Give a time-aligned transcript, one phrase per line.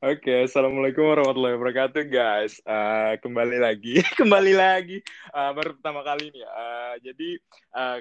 [0.00, 2.56] Oke, assalamualaikum warahmatullahi wabarakatuh, guys.
[2.64, 5.04] Uh, kembali lagi, kembali lagi.
[5.28, 6.40] Uh, baru pertama kali ini.
[6.40, 7.30] Uh, jadi
[7.76, 7.98] uh,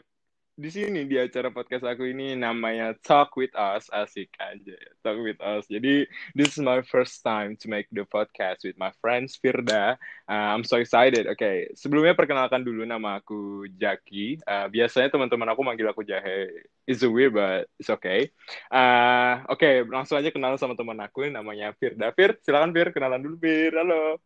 [0.59, 5.23] di sini di acara podcast aku ini namanya Talk with Us asik aja ya Talk
[5.23, 5.63] with Us.
[5.71, 6.03] Jadi
[6.35, 9.95] this is my first time to make the podcast with my friends Firda.
[10.27, 11.31] Uh, I'm so excited.
[11.31, 11.57] Oke okay.
[11.79, 16.51] sebelumnya perkenalkan dulu nama aku Jaki uh, biasanya teman-teman aku manggil aku Jahe.
[16.83, 18.27] It's a weird but it's okay.
[18.67, 22.11] Uh, oke okay, langsung aja kenal sama teman aku namanya Firda.
[22.11, 22.91] Fir silakan Fir.
[22.91, 23.79] Kenalan dulu Fir.
[23.79, 24.19] Halo.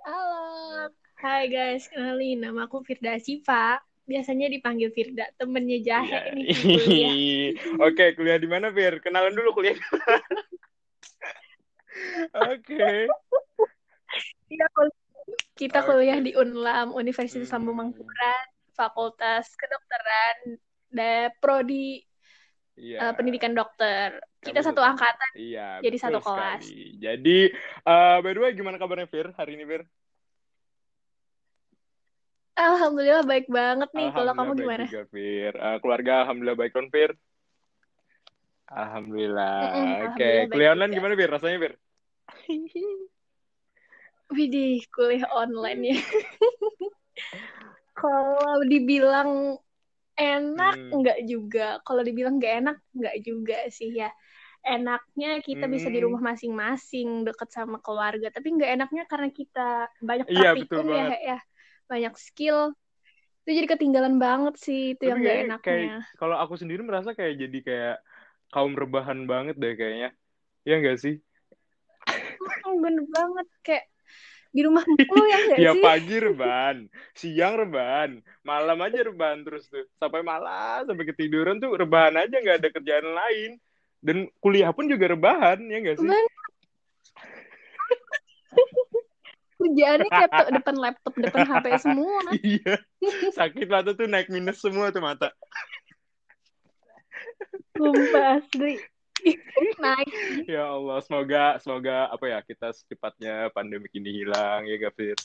[0.00, 0.88] Halo,
[1.20, 3.89] hai guys, kenalin nama aku Firda Siva.
[4.10, 6.34] Biasanya dipanggil Firda, temennya Jahe yeah.
[6.34, 7.14] nih kuliah.
[7.86, 8.98] Oke, kuliah di mana Fir?
[8.98, 9.78] Kenalan dulu kuliah.
[12.50, 13.06] Oke.
[14.50, 14.98] Kita kuliah,
[15.54, 17.54] kita kuliah di Unlam, Universitas hmm.
[17.54, 20.58] Lambung Mangkurat, Fakultas Kedokteran,
[20.90, 22.02] dan prodi
[22.74, 23.10] yeah.
[23.10, 24.18] uh, pendidikan dokter.
[24.42, 26.64] Kita Kamu satu angkatan, iya, jadi satu kelas.
[26.98, 27.52] Jadi,
[27.86, 29.86] uh, by the way, gimana kabarnya Fir hari ini Fir?
[32.60, 34.08] Alhamdulillah baik banget nih.
[34.12, 34.84] Kalau kamu gimana?
[34.84, 35.54] Juga, Fir.
[35.56, 37.10] Uh, keluarga alhamdulillah baik kan, Fir?
[38.68, 39.56] Alhamdulillah.
[39.64, 40.36] Mm -mm, Oke, okay.
[40.52, 41.30] kuliah online gimana, Fir?
[41.32, 41.74] Rasanya, Fir?
[44.36, 45.98] Widih, kuliah online ya.
[48.00, 49.56] Kalau dibilang
[50.20, 50.94] enak, hmm.
[50.94, 51.68] enggak juga.
[51.82, 54.12] Kalau dibilang enggak enak, enggak juga sih ya.
[54.60, 55.72] Enaknya kita hmm.
[55.72, 56.06] bisa di hmm.
[56.12, 58.28] rumah masing-masing, deket sama keluarga.
[58.28, 61.38] Tapi enggak enaknya karena kita banyak iya, praktikum ya, ya
[61.90, 62.70] banyak skill
[63.42, 67.34] itu jadi ketinggalan banget sih itu Tapi yang gak enaknya kalau aku sendiri merasa kayak
[67.42, 67.96] jadi kayak
[68.54, 70.14] kaum rebahan banget deh kayaknya
[70.62, 71.18] ya enggak sih
[72.80, 73.84] bener banget kayak
[74.50, 75.84] di rumah mulu ya gak Tiap sih?
[75.84, 76.76] pagi rebahan,
[77.14, 78.10] siang rebahan,
[78.42, 79.86] malam aja rebahan terus tuh.
[79.98, 83.50] Sampai malam, sampai ketiduran tuh rebahan aja nggak ada kerjaan lain.
[84.00, 86.10] Dan kuliah pun juga rebahan, ya gak sih?
[89.60, 92.20] kerjaannya kayak depan laptop depan HP semua.
[92.40, 92.74] Iya.
[93.36, 95.28] Sakit mata tuh naik minus semua tuh mata.
[97.76, 98.80] Sumpah asli.
[99.76, 100.08] Naik.
[100.48, 105.16] Ya Allah semoga semoga apa ya kita secepatnya pandemi ini hilang ya Gafir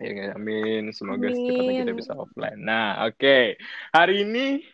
[0.00, 0.92] ya amin.
[0.92, 1.36] Semoga amin.
[1.36, 2.60] secepatnya kita bisa offline.
[2.60, 3.16] Nah oke.
[3.16, 3.44] Okay.
[3.92, 4.64] hari ini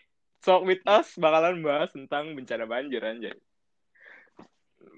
[0.47, 3.34] Talk with Us bakalan bahas tentang bencana banjir anjay.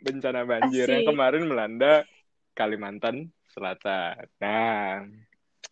[0.05, 0.93] Bencana banjir Asik.
[0.93, 2.05] yang kemarin melanda
[2.53, 4.29] Kalimantan Selatan.
[4.41, 5.09] Nah,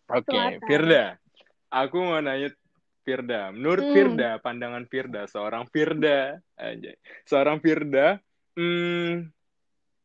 [0.09, 0.57] oke, okay.
[0.65, 1.15] Firda.
[1.69, 2.49] Aku mau nanya
[3.07, 3.55] Firda.
[3.55, 3.95] Menurut hmm.
[3.95, 6.91] Firda, pandangan Firda, seorang Firda, aja,
[7.23, 8.19] seorang Firda,
[8.59, 9.31] hmm,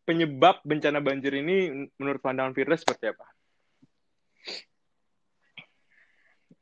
[0.06, 3.26] penyebab bencana banjir ini menurut pandangan Firda seperti apa?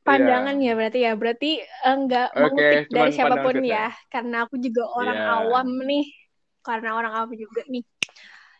[0.00, 0.72] Pandangan yeah.
[0.72, 1.50] ya berarti ya, berarti
[1.84, 5.37] enggak eh, okay, mengutip dari siapa pun ya, karena aku juga orang yeah.
[5.44, 6.06] awam nih,
[6.65, 7.84] karena orang awam juga nih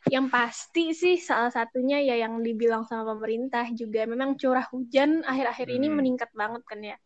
[0.09, 5.69] yang pasti sih salah satunya ya yang dibilang sama pemerintah juga memang curah hujan akhir-akhir
[5.69, 5.77] hmm.
[5.77, 6.97] ini meningkat banget kan ya.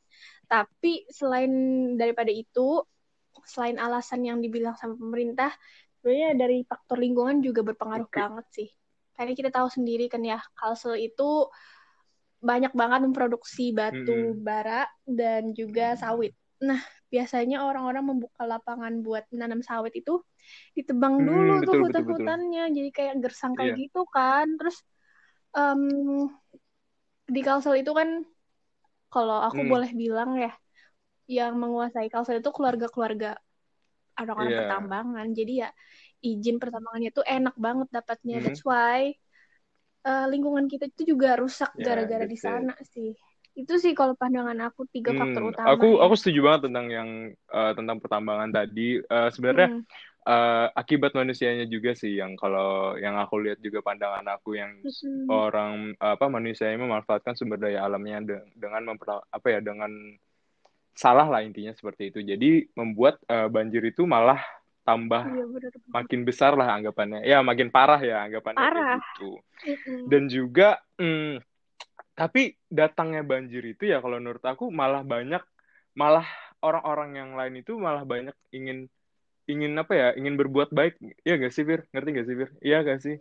[0.46, 1.50] Tapi selain
[1.98, 2.84] daripada itu,
[3.42, 5.50] selain alasan yang dibilang sama pemerintah,
[5.98, 8.68] sebenarnya dari faktor lingkungan juga berpengaruh banget sih.
[9.18, 11.50] Karena kita tahu sendiri kan ya, Kalsel itu
[12.44, 14.44] banyak banget memproduksi batu hmm.
[14.44, 16.36] bara dan juga sawit.
[16.60, 16.78] Nah,
[17.14, 20.18] biasanya orang-orang membuka lapangan buat menanam sawit itu
[20.74, 23.82] ditebang hmm, dulu betul, tuh hutan-hutannya jadi kayak gersang kayak yeah.
[23.86, 24.82] gitu kan terus
[25.54, 26.26] um,
[27.30, 28.26] di Kalsel itu kan
[29.14, 29.70] kalau aku hmm.
[29.70, 30.50] boleh bilang ya
[31.30, 33.38] yang menguasai Kalsel itu keluarga-keluarga
[34.18, 34.58] orang-orang yeah.
[34.66, 35.70] pertambangan jadi ya
[36.24, 38.44] izin pertambangannya tuh enak banget dapatnya hmm.
[38.50, 39.14] that's why
[40.02, 43.14] uh, lingkungan kita itu juga rusak ya, gara-gara yeah, di sana sih
[43.54, 46.00] itu sih kalau pandangan aku tiga hmm, faktor utama aku ya.
[46.06, 47.10] aku setuju banget tentang yang
[47.54, 53.16] uh, tentang pertambangan tadi uh, sebenarnya hmm uh, akibat manusianya juga sih yang kalau yang
[53.20, 55.28] aku lihat juga pandangan aku yang mm-hmm.
[55.28, 59.92] orang apa manusia yang memanfaatkan sumber daya alamnya de dengan memper apa ya dengan
[60.94, 64.40] salah lah intinya seperti itu jadi membuat uh, banjir itu malah
[64.84, 65.90] tambah iya, bener -bener.
[65.90, 69.00] makin besar lah anggapannya ya makin parah ya anggapannya parah.
[69.00, 69.40] gitu
[70.12, 71.40] dan juga mm,
[72.14, 75.42] tapi datangnya banjir itu ya kalau menurut aku malah banyak
[75.98, 76.26] malah
[76.62, 78.86] orang-orang yang lain itu malah banyak ingin
[79.44, 80.96] ingin apa ya ingin berbuat baik.
[81.22, 81.84] Ya gak sih Fir?
[81.92, 82.50] Ngerti gak sih Fir?
[82.64, 83.16] Iya gak sih?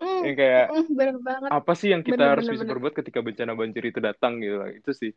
[0.00, 1.50] Mm, yang kayak mm, bener banget.
[1.52, 2.72] apa sih yang kita bener, harus bener, bisa bener.
[2.72, 4.56] berbuat ketika bencana banjir itu datang gitu?
[4.72, 5.12] Itu sih.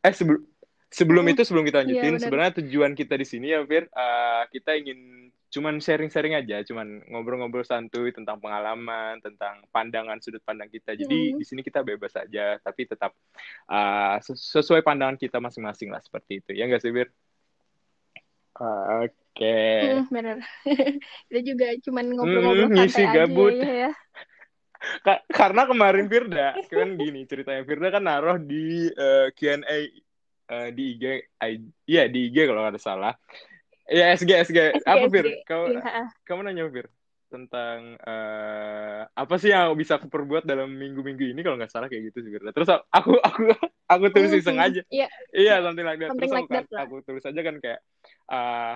[0.00, 0.40] Eh sebelum
[0.88, 3.84] sebelum mm, itu sebelum kita iya, lanjutin iya, sebenarnya tujuan kita di sini ya Fir
[3.92, 10.68] uh, kita ingin cuman sharing-sharing aja cuman ngobrol-ngobrol santuy tentang pengalaman tentang pandangan sudut pandang
[10.68, 11.36] kita jadi mm.
[11.40, 13.16] di sini kita bebas aja tapi tetap
[13.72, 17.08] uh, sesuai pandangan kita masing-masing lah seperti itu ya gak sih Fir
[18.60, 19.96] uh, okay.
[19.96, 20.36] hmm, bener
[21.32, 23.92] kita juga cuman ngobrol-ngobrol hmm, ngisi gabut aja, ya, ya.
[24.78, 29.78] Ka karena kemarin Firda kan gini ceritanya Firda kan naruh di uh, eh, Q&A uh,
[30.54, 31.04] eh, di IG
[31.90, 33.10] iya di IG kalau nggak salah
[33.88, 36.04] ya SG SG, SG apa Fir kamu ya.
[36.28, 36.86] kamu nanya Fir
[37.28, 42.08] tentang uh, apa sih yang bisa aku perbuat dalam minggu-minggu ini kalau nggak salah kayak
[42.12, 43.52] gitu sih Firda terus aku aku
[43.84, 44.80] aku tulis iseng mm-hmm.
[44.80, 45.58] aja iya yeah.
[45.60, 47.80] something like that something terus like aku, that aku tulis aja kan kayak
[48.32, 48.74] uh,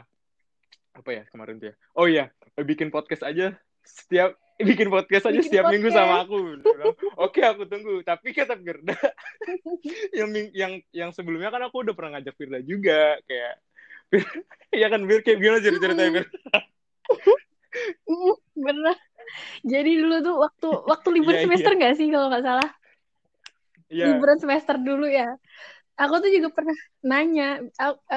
[0.93, 2.25] apa ya kemarin tuh ya oh iya
[2.61, 4.37] bikin podcast aja setiap
[4.69, 5.75] bikin podcast aja bikin setiap podcast.
[5.75, 6.38] minggu sama aku.
[7.19, 8.05] Oke, okay, aku tunggu.
[8.06, 8.94] Tapi kata Firda,
[10.19, 13.55] yang yang yang sebelumnya kan aku udah pernah ngajak Firda juga kayak
[14.81, 16.26] ya kan Bir kayak gimana cerita ceritanya Bir?
[18.67, 18.97] Bener.
[19.64, 22.00] Jadi dulu tuh waktu waktu libur yeah, semester nggak yeah.
[22.00, 22.70] sih kalau nggak salah?
[23.88, 24.06] Yeah.
[24.12, 25.37] Liburan semester dulu ya.
[26.00, 27.61] Aku tuh juga pernah nanya,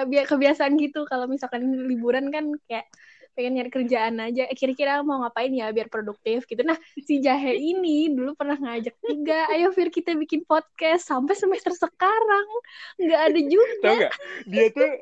[0.04, 2.88] kebiasaan gitu kalau misalkan liburan kan kayak
[3.36, 7.60] pengen nyari kerjaan aja eh, kira-kira mau ngapain ya biar produktif gitu nah si jahe
[7.60, 12.48] ini dulu pernah ngajak juga ayo Fir kita bikin podcast sampai semester sekarang
[12.96, 14.14] nggak ada juga tau gak
[14.48, 14.88] dia tuh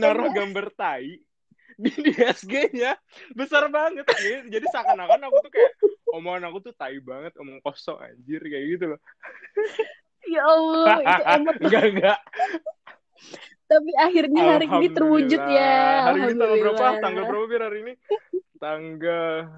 [0.00, 1.20] naruh gambar tai
[1.76, 2.96] di, di SG-nya
[3.36, 4.48] besar banget ya.
[4.48, 5.72] jadi seakan-akan aku tuh kayak
[6.16, 9.00] omongan aku tuh tai banget omong kosong anjir kayak gitu loh
[10.32, 12.18] ya Allah itu emot enggak enggak
[13.66, 16.06] tapi akhirnya hari ini terwujud ya.
[16.06, 16.86] Hari ini tanggal berapa?
[17.02, 17.94] Tanggal berapa Bir hari ini?
[18.62, 19.50] Tanggal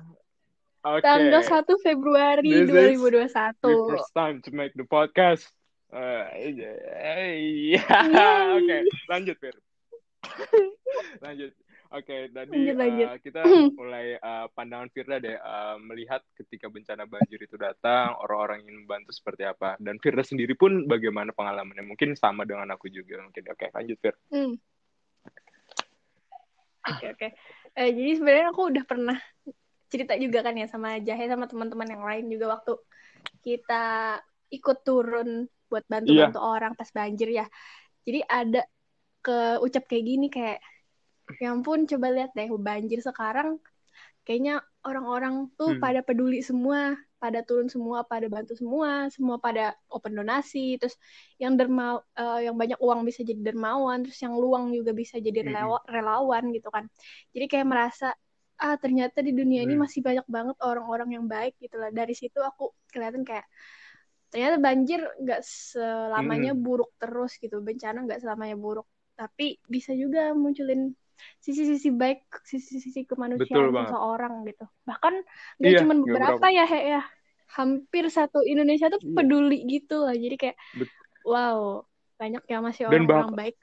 [0.78, 1.05] Okay.
[1.05, 3.26] Tanggal 1 Februari This 2021.
[3.26, 5.44] Is the first time to make the podcast.
[5.90, 7.82] Uh, yeah.
[8.56, 9.58] Oke, okay, lanjut Bir.
[11.25, 11.53] lanjut.
[11.88, 13.41] Oke, okay, tadi Uh, kita
[13.81, 19.17] mulai uh, pandangan Firda deh uh, melihat ketika bencana banjir itu datang, orang-orang ingin membantu
[19.17, 19.81] seperti apa.
[19.81, 21.88] Dan Firda sendiri pun bagaimana pengalamannya?
[21.88, 23.41] Mungkin sama dengan aku juga mungkin.
[23.49, 24.15] Oke, okay, lanjut Fir.
[24.29, 24.61] Hmm.
[26.88, 27.17] Oke, okay, oke.
[27.17, 27.31] Okay.
[27.73, 29.19] Eh, jadi sebenarnya aku udah pernah
[29.88, 32.76] cerita juga kan ya sama Jahe sama teman-teman yang lain juga waktu
[33.41, 33.85] kita
[34.53, 36.53] ikut turun buat bantu-bantu yeah.
[36.53, 37.47] orang pas banjir ya.
[38.05, 38.61] Jadi ada
[39.23, 40.59] ke ucap kayak gini kayak
[41.37, 43.61] Ya ampun, coba lihat deh banjir sekarang
[44.25, 45.81] kayaknya orang-orang tuh hmm.
[45.81, 50.97] pada peduli semua, pada turun semua, pada bantu semua, semua pada open donasi, terus
[51.41, 55.44] yang derma uh, yang banyak uang bisa jadi dermawan, terus yang luang juga bisa jadi
[55.44, 55.49] hmm.
[55.49, 56.85] relawan, relawan gitu kan.
[57.32, 58.12] Jadi kayak merasa
[58.59, 59.85] ah ternyata di dunia ini hmm.
[59.85, 61.88] masih banyak banget orang-orang yang baik gitu lah.
[61.93, 63.49] Dari situ aku kelihatan kayak
[64.29, 66.61] ternyata banjir nggak selamanya hmm.
[66.61, 68.85] buruk terus gitu, bencana nggak selamanya buruk,
[69.19, 70.94] tapi bisa juga munculin
[71.43, 74.62] sisi-sisi baik, sisi-sisi kemanusiaan seseorang gitu.
[74.87, 75.15] Bahkan
[75.59, 77.03] gak iya, cuma beberapa ya, He, ya.
[77.59, 79.15] Hampir satu Indonesia tuh iya.
[79.19, 80.15] peduli gitu lah.
[80.15, 80.91] Jadi kayak Bet
[81.26, 81.82] wow,
[82.15, 83.56] banyak ya masih orang-orang baik.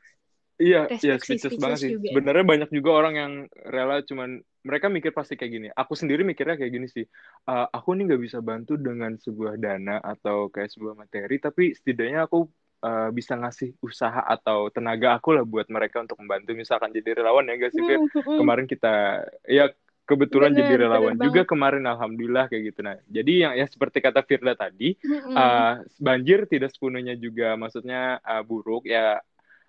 [0.56, 1.92] Iya, iya speechless banget sih.
[2.00, 2.12] Juga.
[2.12, 3.34] Sebenarnya banyak juga orang yang
[3.68, 5.68] rela cuman mereka mikir pasti kayak gini.
[5.75, 7.04] Aku sendiri mikirnya kayak gini sih.
[7.46, 12.25] Uh, aku nih nggak bisa bantu dengan sebuah dana atau kayak sebuah materi, tapi setidaknya
[12.25, 12.48] aku
[12.85, 17.49] uh, bisa ngasih usaha atau tenaga aku lah buat mereka untuk membantu misalkan jadi relawan
[17.49, 18.37] ya guys sih hmm, hmm.
[18.37, 19.73] kemarin kita ya
[20.05, 21.49] kebetulan bener, jadi relawan juga banget.
[21.49, 25.33] kemarin alhamdulillah kayak gitu nah jadi yang ya seperti kata Firda tadi hmm.
[25.33, 29.17] uh, banjir tidak sepenuhnya juga maksudnya uh, buruk ya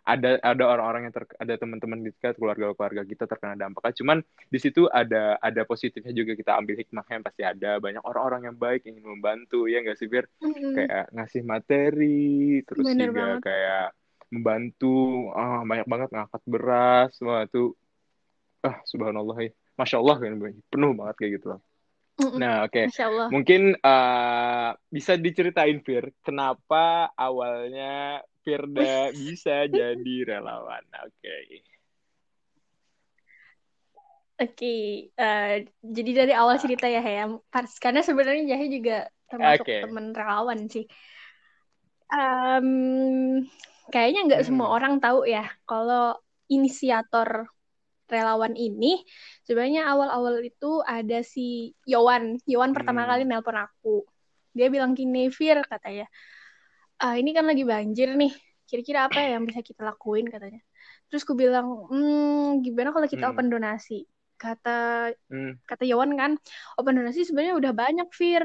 [0.06, 3.92] ada ada orang-orang yang ter, ada teman-teman kita keluarga-keluarga kita terkena dampaknya.
[3.98, 7.82] Cuman di situ ada ada positifnya juga kita ambil hikmahnya pasti ada.
[7.82, 10.72] Banyak orang-orang yang baik ingin membantu ya nggak sih Bir mm-hmm.
[10.78, 13.40] kayak ngasih materi terus Bener juga banget.
[13.50, 13.86] kayak
[14.30, 14.96] membantu
[15.34, 17.10] ah banyak banget ngangkat beras.
[17.18, 17.74] Semua itu
[18.62, 19.50] ah subhanallah ya.
[19.76, 20.32] Masya Allah kan
[20.70, 21.60] penuh banget kayak gitu loh
[22.16, 22.88] Nah, oke.
[22.88, 23.28] Okay.
[23.28, 30.84] Mungkin uh, bisa diceritain Fir, kenapa awalnya Firda bisa jadi relawan.
[31.04, 31.12] Oke.
[31.20, 31.44] Okay.
[34.36, 34.80] Oke, okay.
[35.16, 37.24] uh, eh, jadi dari awal cerita ya, ya,
[37.80, 39.80] karena sebenarnya Jahe juga termasuk okay.
[39.80, 40.84] teman relawan sih.
[42.12, 43.48] Um,
[43.88, 44.48] kayaknya nggak hmm.
[44.52, 46.20] semua orang tahu ya kalau
[46.52, 47.48] inisiator
[48.06, 49.02] relawan ini
[49.42, 52.38] sebenarnya awal-awal itu ada si Yowan.
[52.46, 53.10] Yowan pertama hmm.
[53.10, 54.06] kali nelpon aku.
[54.56, 56.08] Dia bilang gini, Fir katanya,
[57.02, 58.32] ah, ini kan lagi banjir nih
[58.66, 60.60] kira-kira apa ya yang bisa kita lakuin katanya
[61.06, 63.32] terus aku bilang hmm, gimana kalau kita hmm.
[63.32, 64.04] open donasi
[64.36, 65.62] kata hmm.
[65.64, 66.32] kata Yawan kan
[66.76, 68.42] open donasi sebenarnya udah banyak Fir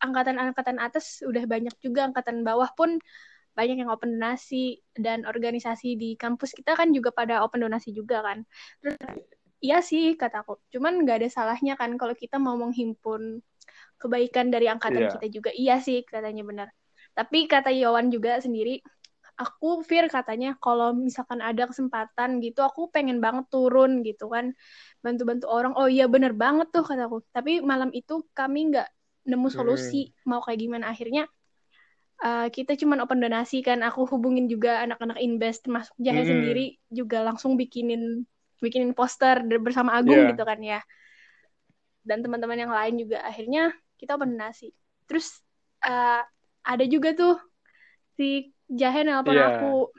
[0.00, 2.96] angkatan-angkatan atas udah banyak juga angkatan bawah pun
[3.58, 8.22] banyak yang open donasi dan organisasi di kampus kita kan juga pada open donasi juga
[8.22, 8.46] kan.
[8.78, 8.94] Terus
[9.58, 13.42] iya sih kataku cuman nggak ada salahnya kan kalau kita mau menghimpun
[13.98, 15.12] kebaikan dari angkatan yeah.
[15.18, 15.50] kita juga.
[15.50, 16.68] Iya sih katanya benar.
[17.18, 18.78] Tapi kata Yawan juga sendiri
[19.38, 24.54] aku Fir katanya kalau misalkan ada kesempatan gitu aku pengen banget turun gitu kan.
[25.02, 25.74] Bantu-bantu orang.
[25.74, 28.86] Oh iya bener banget tuh kataku tapi malam itu kami nggak
[29.26, 30.30] nemu solusi hmm.
[30.30, 30.94] mau kayak gimana.
[30.94, 31.26] Akhirnya
[32.22, 33.82] uh, kita cuma open donasi kan.
[33.86, 36.30] Aku hubungin juga anak-anak invest termasuk Jahe hmm.
[36.30, 38.26] sendiri juga langsung bikinin
[38.58, 40.30] bikinin poster bersama Agung yeah.
[40.34, 40.80] gitu kan ya.
[42.02, 43.22] Dan teman-teman yang lain juga.
[43.22, 44.74] Akhirnya kita open donasi.
[45.06, 45.30] Terus
[45.86, 46.22] uh,
[46.66, 47.38] ada juga tuh
[48.18, 49.58] si Jahe nelpon yeah.
[49.58, 49.90] aku.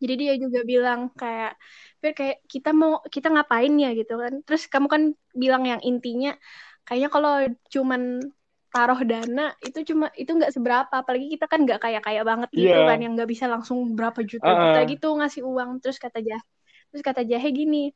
[0.00, 1.60] Jadi dia juga bilang kayak
[2.00, 3.92] Fir kayak kita mau kita ngapain ya?
[3.92, 4.40] gitu kan.
[4.48, 5.02] Terus kamu kan
[5.36, 6.32] bilang yang intinya
[6.88, 7.34] kayaknya kalau
[7.68, 8.24] cuman
[8.70, 12.70] taruh dana itu cuma itu nggak seberapa apalagi kita kan nggak kayak kaya banget gitu
[12.70, 12.86] yeah.
[12.86, 14.86] kan yang nggak bisa langsung berapa juta uh -uh.
[14.86, 16.38] gitu ngasih uang terus kata Jah
[16.94, 17.90] terus kata Jahe gini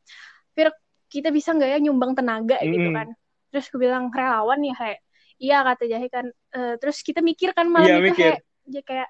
[0.54, 0.75] Fir
[1.07, 2.71] kita bisa nggak ya nyumbang tenaga mm.
[2.75, 3.09] gitu kan
[3.54, 4.99] terus aku bilang relawan ya kayak
[5.38, 8.19] iya kata Jahe kan uh, terus kita mikir kan malam yeah, itu mikir.
[8.19, 8.40] kayak
[8.83, 9.09] kayak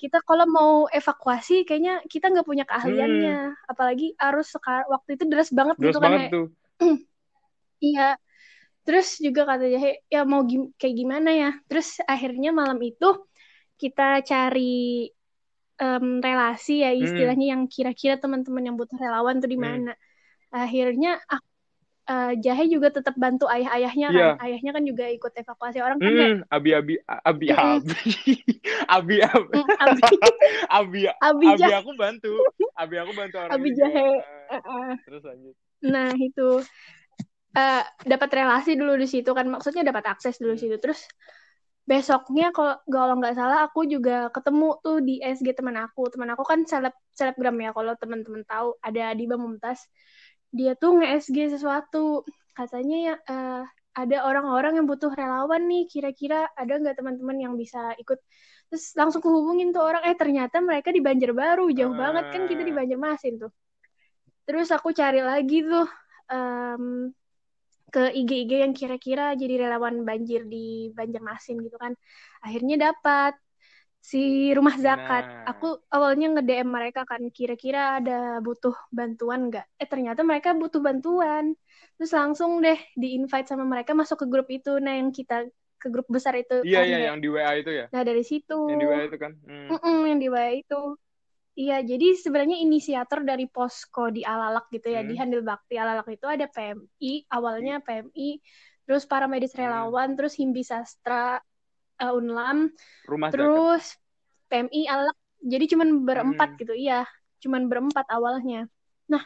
[0.00, 3.70] kita kalau mau evakuasi kayaknya kita nggak punya keahliannya hmm.
[3.70, 6.46] apalagi arus sekarang waktu itu deras banget deras gitu kan banget tuh.
[7.92, 8.16] iya
[8.82, 13.08] terus juga kata Jahe ya mau gim kayak gimana ya terus akhirnya malam itu
[13.78, 15.10] kita cari
[15.78, 17.02] um, relasi ya hmm.
[17.02, 17.54] istilahnya hmm.
[17.54, 19.64] yang kira-kira teman-teman yang butuh relawan tuh di hmm.
[19.64, 20.54] mana hmm.
[20.54, 21.52] akhirnya aku
[22.08, 24.18] uh, Jahe juga tetap bantu ayah-ayahnya kan.
[24.18, 24.34] Yeah.
[24.42, 26.10] Ayahnya kan juga ikut evakuasi orang kan.
[26.10, 27.96] Hmm, abi abi abi abi
[28.88, 29.52] abi abi
[29.86, 30.02] abi
[30.68, 32.32] abi abi, abi aku bantu.
[32.74, 33.52] Abi aku bantu orang.
[33.54, 34.08] Abi Jahe.
[34.50, 35.54] Uh, Terus lanjut.
[35.82, 36.48] Nah, itu
[37.56, 40.76] uh, dapat relasi dulu di situ kan maksudnya dapat akses dulu di situ.
[40.80, 41.04] Terus
[41.82, 46.08] besoknya kalau kalau nggak salah aku juga ketemu tuh di SG teman aku.
[46.12, 49.84] Teman aku kan seleb selebgram ya kalau teman-teman tahu ada di Mumtaz
[50.52, 52.24] dia tuh nge-SG sesuatu.
[52.52, 57.92] Katanya ya uh, ada orang-orang yang butuh relawan nih kira-kira ada nggak teman-teman yang bisa
[58.00, 58.20] ikut?
[58.72, 60.04] Terus langsung kehubungin tuh orang.
[60.08, 61.96] Eh ternyata mereka di Banjarbaru jauh uh.
[61.96, 63.52] banget kan kita di Banjarmasin tuh.
[64.48, 65.86] Terus aku cari lagi tuh
[66.32, 67.12] um,
[67.92, 71.92] ke IG-IG yang kira-kira jadi relawan banjir di Banjarmasin gitu kan
[72.40, 73.36] akhirnya dapat
[74.02, 75.24] si rumah zakat.
[75.24, 75.54] Nah.
[75.54, 79.66] Aku awalnya nge-DM mereka kan kira-kira ada butuh bantuan nggak?
[79.78, 81.54] Eh ternyata mereka butuh bantuan.
[81.96, 84.82] Terus langsung deh di-invite sama mereka masuk ke grup itu.
[84.82, 85.46] Nah yang kita
[85.78, 86.66] ke grup besar itu.
[86.66, 87.86] Iya iya yang di WA itu ya.
[87.94, 88.58] Nah dari situ.
[88.66, 89.32] Yang di WA itu kan.
[89.46, 90.02] Hmm.
[90.10, 90.98] yang di WA itu.
[91.52, 95.08] Iya jadi sebenarnya inisiator dari posko di Alalak gitu ya hmm.
[95.12, 98.40] di Handil Bakti Alalak itu ada PMI awalnya PMI
[98.88, 100.16] terus para medis relawan hmm.
[100.16, 101.36] terus Himbi Sastra
[102.02, 102.70] uh, Unlam,
[103.06, 104.50] rumah terus zakat.
[104.50, 105.18] PMI Alak.
[105.42, 106.58] Jadi cuman berempat hmm.
[106.62, 107.02] gitu, iya.
[107.42, 108.70] Cuman berempat awalnya.
[109.10, 109.22] Nah,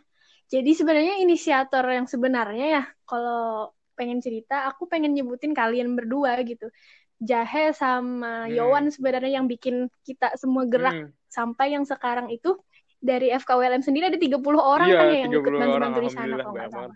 [0.48, 6.72] jadi sebenarnya inisiator yang sebenarnya ya, kalau pengen cerita, aku pengen nyebutin kalian berdua gitu.
[7.16, 8.52] Jahe sama hmm.
[8.52, 11.12] Yowan sebenarnya yang bikin kita semua gerak hmm.
[11.36, 12.56] Sampai yang sekarang itu
[12.96, 16.54] dari FKWLM sendiri ada 30 orang iya, kan ya yang ikut bantu-bantu di sana kalau
[16.56, 16.92] nggak salah.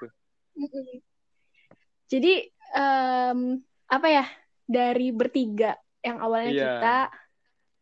[2.10, 2.32] Jadi
[2.74, 3.38] um,
[3.86, 4.24] apa ya
[4.64, 6.64] dari bertiga yang awalnya yeah.
[6.64, 6.96] kita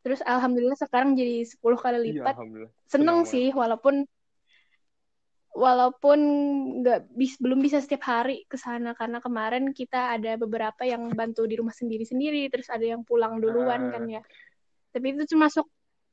[0.02, 2.34] terus alhamdulillah sekarang jadi 10 kali iya, lipat.
[2.42, 4.08] yeah, seneng sih walaupun
[5.58, 6.18] walaupun
[6.84, 11.50] nggak bis belum bisa setiap hari ke sana karena kemarin kita ada beberapa yang bantu
[11.50, 14.22] di rumah sendiri-sendiri terus ada yang pulang duluan uh, kan ya.
[14.94, 15.66] Tapi itu termasuk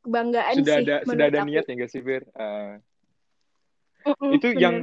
[0.05, 1.47] kebanggaan sudah sih ada sudah ada aku.
[1.49, 2.77] niat ya gak sih Fir uh,
[4.05, 4.61] -uh, itu bener.
[4.61, 4.75] yang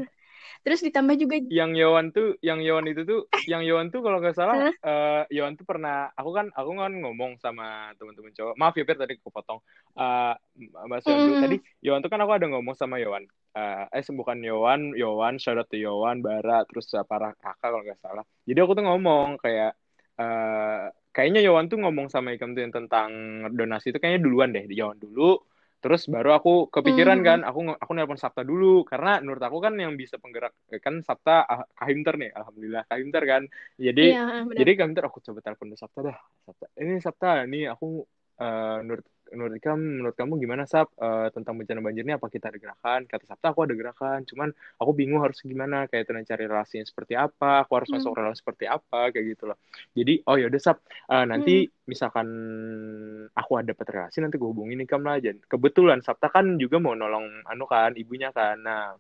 [0.63, 4.39] Terus ditambah juga yang Yowan tuh, yang Yowan itu tuh, yang Yowan tuh kalau nggak
[4.39, 4.75] salah, huh?
[4.87, 8.55] uh, Yowan tuh pernah, aku kan, aku kan ngomong sama teman-teman cowok.
[8.55, 9.59] Maaf ya, Pir, tadi aku potong.
[9.99, 10.39] Uh,
[10.87, 11.43] Mas mm.
[11.43, 13.27] tadi Yowan tuh kan aku ada ngomong sama Yowan.
[13.59, 17.83] Uh, eh, bukan Yowan, Yowan, shout out to Yowan, Bara, terus uh, para kakak kalau
[17.83, 18.23] nggak salah.
[18.47, 19.75] Jadi aku tuh ngomong kayak,
[20.23, 23.11] uh, kayaknya Yowan tuh ngomong sama Ikam tuh yang tentang
[23.53, 25.39] donasi itu kayaknya duluan deh, di Yowan dulu
[25.83, 27.27] Terus baru aku kepikiran hmm.
[27.27, 31.03] kan, aku aku nelpon Sabta dulu karena menurut aku kan yang bisa penggerak eh, kan
[31.03, 33.43] Sabta ah, Kahimter nih, alhamdulillah Kahimter kan.
[33.75, 36.19] Jadi iya, jadi Kahimter aku coba telepon Sabta dah.
[36.47, 38.07] Sabta, ini Sabta, ini aku
[38.39, 42.53] uh, menurut menurut kamu menurut kamu gimana Sab uh, tentang bencana banjir ini apa kita
[42.53, 43.09] ada gerakan?
[43.09, 47.17] Kata Sabta aku ada gerakan cuman aku bingung harus gimana kayak itu cari relasinya seperti
[47.17, 47.97] apa aku harus hmm.
[47.99, 49.59] masuk relasi seperti apa kayak gitu loh.
[49.97, 51.89] Jadi oh ya udah Sab uh, nanti hmm.
[51.89, 52.29] misalkan
[53.33, 56.93] aku ada dapat relasi nanti gue hubungin nih kamu aja kebetulan Sabta kan juga mau
[56.93, 58.61] nolong anu kan ibunya kan.
[58.61, 58.95] Nah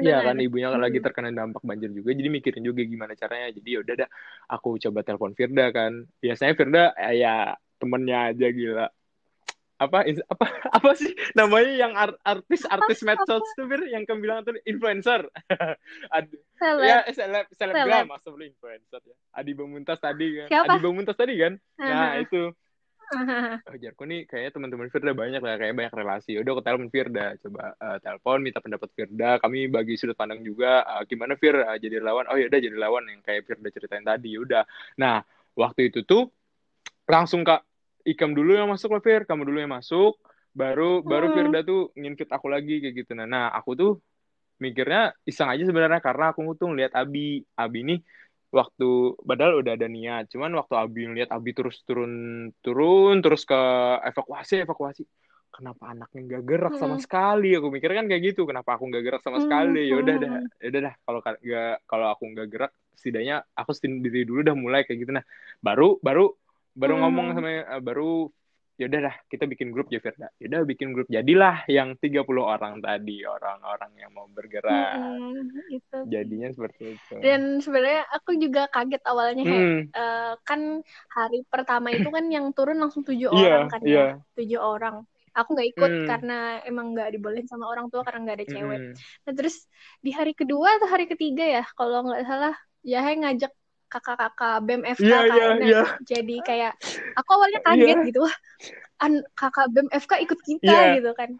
[0.00, 3.52] Iya kan ibunya kan lagi terkena dampak banjir juga jadi mikirin juga gimana caranya.
[3.52, 4.08] Jadi ya udah dah
[4.48, 6.08] aku coba telepon Firda kan.
[6.24, 8.86] Biasanya Firda eh, ya temennya aja gila
[9.82, 10.46] apa apa
[10.78, 15.26] apa sih namanya yang art, artis artis medsos tuh bir yang kamu bilang tuh influencer?
[16.16, 16.86] Ad, seleb.
[16.86, 19.16] ya seleb selebgram maksudnya influencer ya.
[19.34, 20.48] Adi Bang tadi kan.
[20.48, 20.72] Siapa?
[20.72, 21.52] Adi Bang tadi kan?
[21.78, 22.24] Nah uh-huh.
[22.24, 22.42] itu.
[23.68, 26.32] Oh Jarko nih kayaknya teman-teman Firda banyak lah kayak banyak relasi.
[26.40, 27.36] Udah aku telepon Firda.
[27.44, 29.36] Coba uh, telepon minta pendapat Firda.
[29.36, 31.60] Kami bagi sudut pandang juga uh, gimana Fir?
[31.60, 34.40] Uh, jadi lawan oh ya udah jadi lawan yang kayak Firda ceritain tadi.
[34.40, 34.64] Udah.
[34.96, 35.20] Nah
[35.52, 36.32] waktu itu tuh
[37.04, 37.60] langsung kak
[38.02, 39.22] Ikam dulu yang masuk lah Fir.
[39.24, 40.18] Kamu dulu yang masuk.
[40.52, 41.34] Baru baru hmm.
[41.36, 43.12] Firda tuh nginfit aku lagi kayak gitu.
[43.16, 43.92] Nah, nah aku tuh
[44.60, 47.42] mikirnya iseng aja sebenarnya karena aku tuh ngeliat Abi.
[47.56, 48.00] Abi nih
[48.52, 50.28] waktu padahal udah ada niat.
[50.28, 52.12] Cuman waktu Abi ngeliat Abi terus turun
[52.60, 53.60] turun terus ke
[54.04, 55.02] evakuasi evakuasi.
[55.52, 57.04] Kenapa anaknya nggak gerak sama hmm.
[57.04, 57.52] sekali?
[57.56, 59.44] Aku mikir kan kayak gitu kenapa aku nggak gerak sama hmm.
[59.48, 59.82] sekali?
[59.88, 60.30] Ya udah dah
[60.60, 60.94] ya udah dah.
[61.04, 65.12] Kalau nggak kalau aku nggak gerak setidaknya aku sendiri dulu udah mulai kayak gitu.
[65.12, 65.24] Nah
[65.60, 66.32] baru baru
[66.72, 67.02] baru hmm.
[67.04, 68.30] ngomong sama uh, baru
[68.80, 72.24] ya udah lah kita bikin grup ya Firda ya udah bikin grup jadilah yang 30
[72.40, 75.98] orang tadi orang-orang yang mau bergerak hmm, itu.
[76.08, 79.80] jadinya seperti itu dan sebenarnya aku juga kaget awalnya hmm.
[79.92, 80.80] uh, kan
[81.12, 84.16] hari pertama itu kan yang turun langsung tujuh yeah, orang kan yeah.
[84.18, 85.04] ya tujuh orang
[85.36, 86.06] aku nggak ikut hmm.
[86.08, 88.94] karena emang nggak dibolehin sama orang tua karena nggak ada cewek hmm.
[89.28, 89.68] nah terus
[90.00, 93.52] di hari kedua atau hari ketiga ya kalau nggak salah ya ngajak
[93.92, 95.86] kakak-kakak BEM FK yeah, kan yeah, yeah.
[96.08, 96.72] jadi kayak
[97.12, 98.06] aku awalnya kaget yeah.
[98.08, 98.34] gitu wah
[99.04, 100.96] an kakak BEM FK ikut kita yeah.
[100.96, 101.36] gitu kan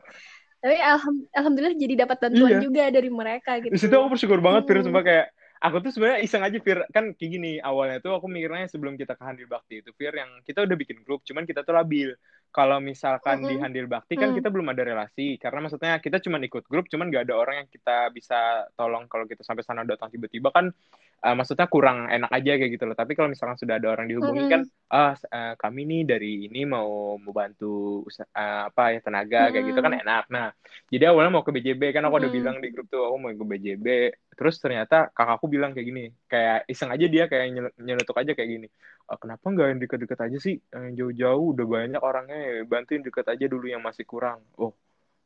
[0.62, 2.62] tapi alham alhamdulillah jadi dapat bantuan yeah.
[2.62, 3.75] juga dari mereka gitu.
[3.75, 4.94] Di situ aku bersyukur banget Fir, hmm.
[4.94, 8.94] kayak aku tuh sebenarnya iseng aja Fir, kan kayak gini awalnya tuh aku mikirnya sebelum
[8.94, 12.14] kita ke Handil Bakti itu Fir yang kita udah bikin grup, cuman kita tuh labil
[12.52, 13.50] kalau misalkan mm -hmm.
[13.50, 14.37] di Handil Bakti kan mm.
[14.37, 17.68] kita belum ada relasi karena maksudnya kita cuma ikut grup cuman gak ada orang yang
[17.73, 20.12] kita bisa tolong kalau kita sampai sana datang.
[20.12, 20.68] Tiba-tiba kan
[21.25, 22.97] uh, maksudnya kurang enak aja kayak gitu loh.
[22.99, 26.68] Tapi kalau misalkan sudah ada orang dihubungi mm kan ah uh, kami nih dari ini
[26.68, 30.25] mau mau bantu uh, apa ya tenaga mm kayak gitu kan enak.
[30.28, 30.52] Nah
[30.92, 33.32] jadi awalnya mau ke BJB kan aku mm udah bilang di grup tuh aku mau
[33.32, 33.87] ke BJB
[34.32, 38.68] terus ternyata kakakku bilang kayak gini kayak iseng aja dia kayak nyelutuk aja kayak gini
[39.12, 40.56] oh, kenapa nggak yang deket-deket aja sih?
[40.72, 44.40] Yang jauh-jauh udah banyak orangnya bantuin deket aja dulu yang masih kurang.
[44.56, 44.72] Oh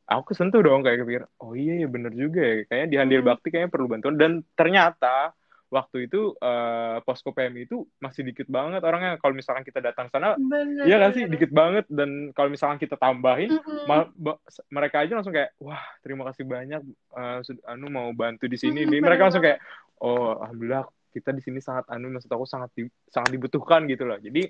[0.06, 3.30] aku kesentuh dong kayak kepikir oh iya ya bener juga ya kayaknya di Handil hmm.
[3.34, 4.14] Bakti kayaknya perlu bantuan.
[4.18, 5.34] Dan ternyata
[5.76, 9.20] waktu itu uh, posko PMI itu masih dikit banget orangnya.
[9.20, 11.84] Kalau misalkan kita datang sana bener, iya kan sih dikit banget.
[11.92, 14.36] Dan kalau misalkan kita tambahin mm -hmm.
[14.72, 16.80] mereka aja langsung kayak wah terima kasih banyak
[17.12, 18.88] uh, anu mau bantu di sini.
[18.88, 19.60] Mm -hmm, mereka langsung kayak
[20.00, 24.16] oh alhamdulillah kita di sini sangat anu maksud aku sangat di, sangat dibutuhkan gitu loh.
[24.16, 24.48] Jadi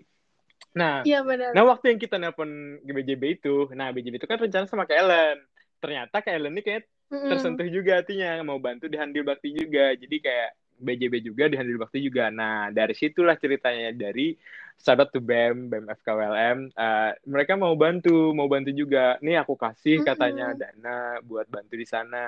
[0.77, 1.21] nah ya,
[1.53, 5.41] nah waktu yang kita nelpon BJB itu nah BJB itu kan rencana sama Kellen
[5.81, 7.29] ternyata Kellen ini kayak mm-hmm.
[7.33, 9.95] tersentuh juga hatinya mau bantu di Handil Bakti juga.
[9.95, 14.37] Jadi kayak BJB juga di Handil Bakti juga nah dari situlah ceritanya dari
[14.77, 20.01] sahabat tuh BEM BEM FKWLM uh, mereka mau bantu mau bantu juga nih aku kasih
[20.01, 20.09] mm-hmm.
[20.09, 22.25] katanya dana buat bantu di sana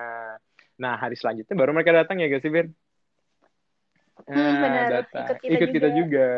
[0.78, 2.72] nah hari selanjutnya baru mereka datang ya guys Bir
[4.26, 4.84] Hmm, ah, benar.
[4.90, 5.20] data.
[5.30, 5.98] Ikut kita, ikut kita juga.
[6.02, 6.28] juga.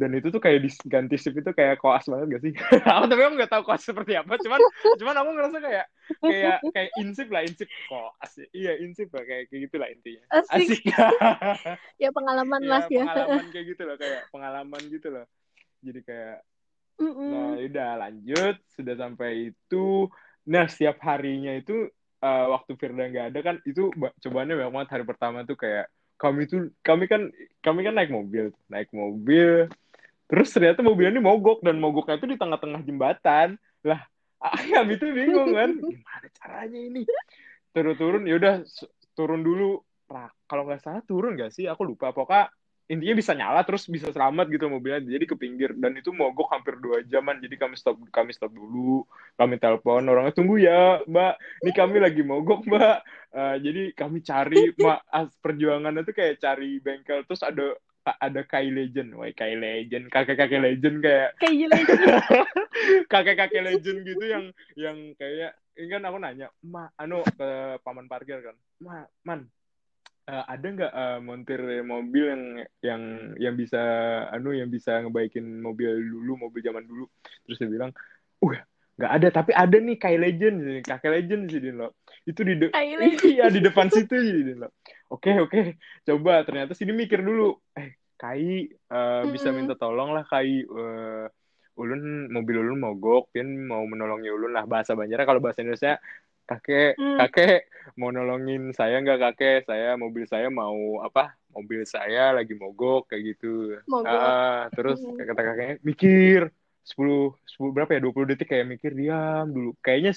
[0.00, 2.52] Dan itu tuh kayak diganti shift itu kayak koas banget gak sih?
[2.96, 4.40] aku tapi aku nggak tahu koas seperti apa.
[4.40, 4.60] Cuman
[4.96, 5.86] cuman aku ngerasa kayak
[6.24, 8.32] kayak kayak insip lah insip koas.
[8.56, 10.24] Iya insip lah kayak kayak gitulah intinya.
[10.32, 10.56] Asik.
[10.56, 10.82] Asik.
[12.02, 13.04] ya pengalaman ya, lah ya.
[13.04, 15.26] Pengalaman kayak gitu loh kayak pengalaman gitu loh.
[15.84, 16.38] Jadi kayak
[16.96, 17.28] mm -mm.
[17.28, 20.08] nah udah lanjut sudah sampai itu.
[20.48, 21.92] Nah setiap harinya itu
[22.24, 26.68] uh, waktu Firda nggak ada kan itu cobaannya banget hari pertama tuh kayak kami tuh
[26.84, 27.32] kami kan
[27.64, 29.72] kami kan naik mobil naik mobil
[30.30, 33.58] terus ternyata mobilnya ini mogok dan mogoknya itu di tengah-tengah jembatan.
[33.82, 34.00] Lah
[34.78, 37.02] kami tuh bingung kan gimana caranya ini?
[37.74, 38.54] Turun-turun ya udah
[39.12, 39.82] turun dulu.
[40.10, 41.68] Nah, kalau nggak salah turun nggak sih?
[41.70, 42.10] Aku lupa.
[42.10, 42.50] Pokoknya
[42.90, 46.74] intinya bisa nyala terus bisa selamat gitu mobilnya jadi ke pinggir dan itu mogok hampir
[46.82, 47.38] dua jaman.
[47.38, 49.06] Jadi kami stop kami stop dulu
[49.38, 51.38] kami telepon orangnya tunggu ya mbak.
[51.62, 52.98] Ini kami lagi mogok mbak.
[53.30, 55.06] Uh, jadi kami cari mak
[55.38, 57.22] perjuangan itu kayak cari bengkel.
[57.28, 61.36] Terus ada ada Kai Legend, wah Kai Legend, kakek-kakek legend kayak
[63.12, 68.40] kakek-kakek legend gitu yang yang kayak ini kan aku nanya, ma, anu ke paman parkir
[68.40, 69.48] kan, ma, man,
[70.28, 72.44] uh, ada nggak uh, montir mobil yang
[72.80, 73.02] yang
[73.36, 73.80] yang bisa
[74.32, 77.04] anu yang bisa ngebaikin mobil dulu mobil zaman dulu?
[77.46, 77.92] Terus dia bilang
[78.40, 78.58] uh
[79.00, 80.84] nggak ada tapi ada nih Kai Legend.
[80.84, 82.72] Kakek Legend sih dia lo itu di de-
[83.32, 84.16] iya di depan situ.
[84.58, 84.72] Lo
[85.08, 85.60] oke oke
[86.04, 86.44] coba.
[86.44, 91.24] Ternyata sini mikir dulu eh Kai uh, bisa minta tolong lah Kai uh,
[91.80, 94.68] ulun mobil ulun mogok pian mau menolongi ulun lah.
[94.68, 95.96] Bahasa Banjarnya kalau bahasa Indonesia
[96.44, 97.18] kakek hmm.
[97.22, 97.60] kakek
[97.96, 99.58] mau nolongin saya nggak kakek?
[99.64, 101.32] Saya mobil saya mau apa?
[101.56, 103.80] Mobil saya lagi mogok kayak gitu.
[103.88, 104.12] Mogok.
[104.12, 105.16] Uh, terus hmm.
[105.16, 106.52] kata kakeknya mikir
[106.84, 109.72] sepuluh sepuluh berapa ya dua puluh detik kayak mikir diam dulu.
[109.80, 110.12] Kayaknya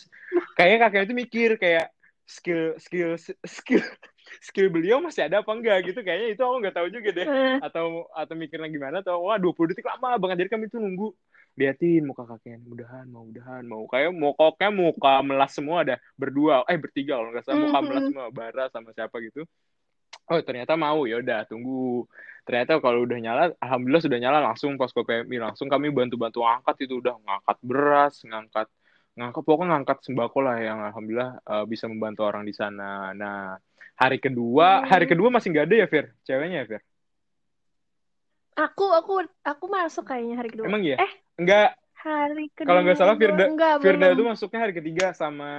[0.60, 1.93] kayaknya kakek itu mikir kayak
[2.24, 3.84] skill skill skill
[4.40, 6.00] skill beliau masih ada apa enggak gitu.
[6.02, 7.28] Kayaknya itu aku nggak tahu juga deh.
[7.28, 7.58] Hmm.
[7.60, 10.46] atau atau mikirnya gimana atau wah 20 detik lama banget.
[10.46, 11.12] Jadi kami tuh nunggu.
[11.54, 13.86] Liatin muka kakeknya mudahan mau mudahan mau.
[13.86, 15.96] Kayak mau koknya muka melas semua ada.
[16.18, 17.62] Berdua eh bertiga kalau nggak salah.
[17.62, 18.10] Muka melas mm-hmm.
[18.10, 19.46] semua bara sama siapa gitu.
[20.32, 21.06] Oh ternyata mau.
[21.06, 22.10] Ya udah tunggu.
[22.44, 25.70] Ternyata kalau udah nyala alhamdulillah sudah nyala langsung posko PMI langsung.
[25.70, 28.68] Kami bantu-bantu angkat itu udah ngangkat beras ngangkat
[29.14, 33.62] ngangkat pokoknya ngangkat sembako lah yang alhamdulillah uh, bisa membantu orang di sana nah
[33.94, 34.88] hari kedua hmm.
[34.90, 36.82] hari kedua masih nggak ada ya Fir ceweknya ya Fir
[38.58, 39.14] aku aku
[39.46, 43.46] aku masuk kayaknya hari kedua emang iya eh enggak hari kedua kalau nggak salah Firda
[43.46, 44.18] enggak, Firda belum.
[44.18, 45.54] itu masuknya hari ketiga sama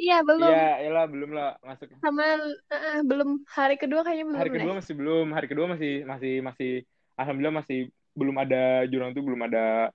[0.00, 0.48] Iya belum.
[0.48, 1.92] Iya, lah belum lah masuk.
[2.00, 2.24] Sama
[2.72, 4.40] uh, belum hari kedua kayaknya belum.
[4.40, 4.78] Hari kedua deh.
[4.80, 5.26] masih belum.
[5.36, 6.72] Hari kedua masih masih masih
[7.20, 9.92] alhamdulillah masih belum ada jurang itu belum ada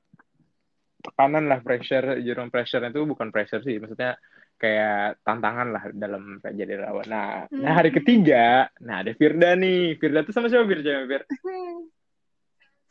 [1.05, 4.17] tekanan lah pressure jurang pressure itu bukan pressure sih maksudnya
[4.55, 7.05] kayak tantangan lah dalam jadi relawan.
[7.11, 7.59] Nah, hmm.
[7.59, 9.99] nah hari ketiga, nah ada Firda nih.
[9.99, 11.05] Firda tuh sama siapa Firda?
[11.05, 11.27] Firda?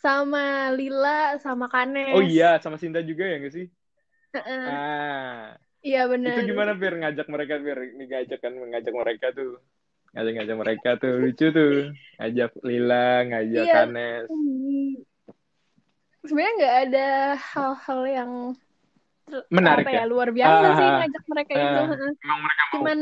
[0.04, 2.12] Sama Lila, sama Kanes.
[2.12, 3.72] Oh iya, sama Sinta juga ya nggak sih?
[4.36, 4.68] Uh-uh.
[4.68, 5.56] Ah.
[5.80, 6.36] Iya benar.
[6.36, 9.64] Itu gimana Fir ngajak mereka Fir ngajak kan mengajak mereka tuh.
[10.12, 11.96] Ngajak-ngajak mereka tuh lucu tuh.
[12.20, 13.72] Ngajak Lila, ngajak iya.
[13.72, 14.28] Kanes.
[16.24, 18.30] Sebenarnya nggak ada hal-hal yang
[19.48, 20.04] menarik ya?
[20.04, 21.82] ya luar biasa uh, sih ngajak mereka uh, itu.
[22.76, 22.98] Cuman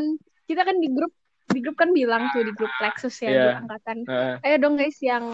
[0.47, 1.13] kita kan di grup
[1.53, 3.55] di grup kan bilang tuh di grup Lexus ya yeah.
[3.61, 4.09] angkatan.
[4.09, 5.25] Uh, Ayo dong guys yang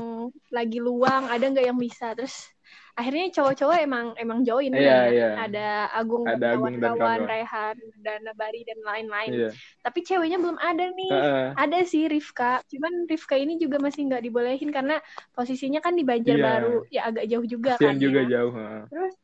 [0.51, 2.51] lagi luang ada nggak yang bisa terus
[2.99, 5.35] akhirnya cowok-cowok emang emang join yeah, kan yeah.
[5.39, 9.53] ada Agung ada kawan kawan Rehan dan Nabari dan lain-lain yeah.
[9.87, 11.49] tapi ceweknya belum ada nih uh -uh.
[11.55, 14.99] ada sih Rifka cuman Rifka ini juga masih nggak dibolehin karena
[15.31, 17.07] posisinya kan di Banjarbaru yeah.
[17.07, 18.31] ya agak jauh juga kan juga ya.
[18.35, 18.83] jauh uh.
[18.91, 19.15] terus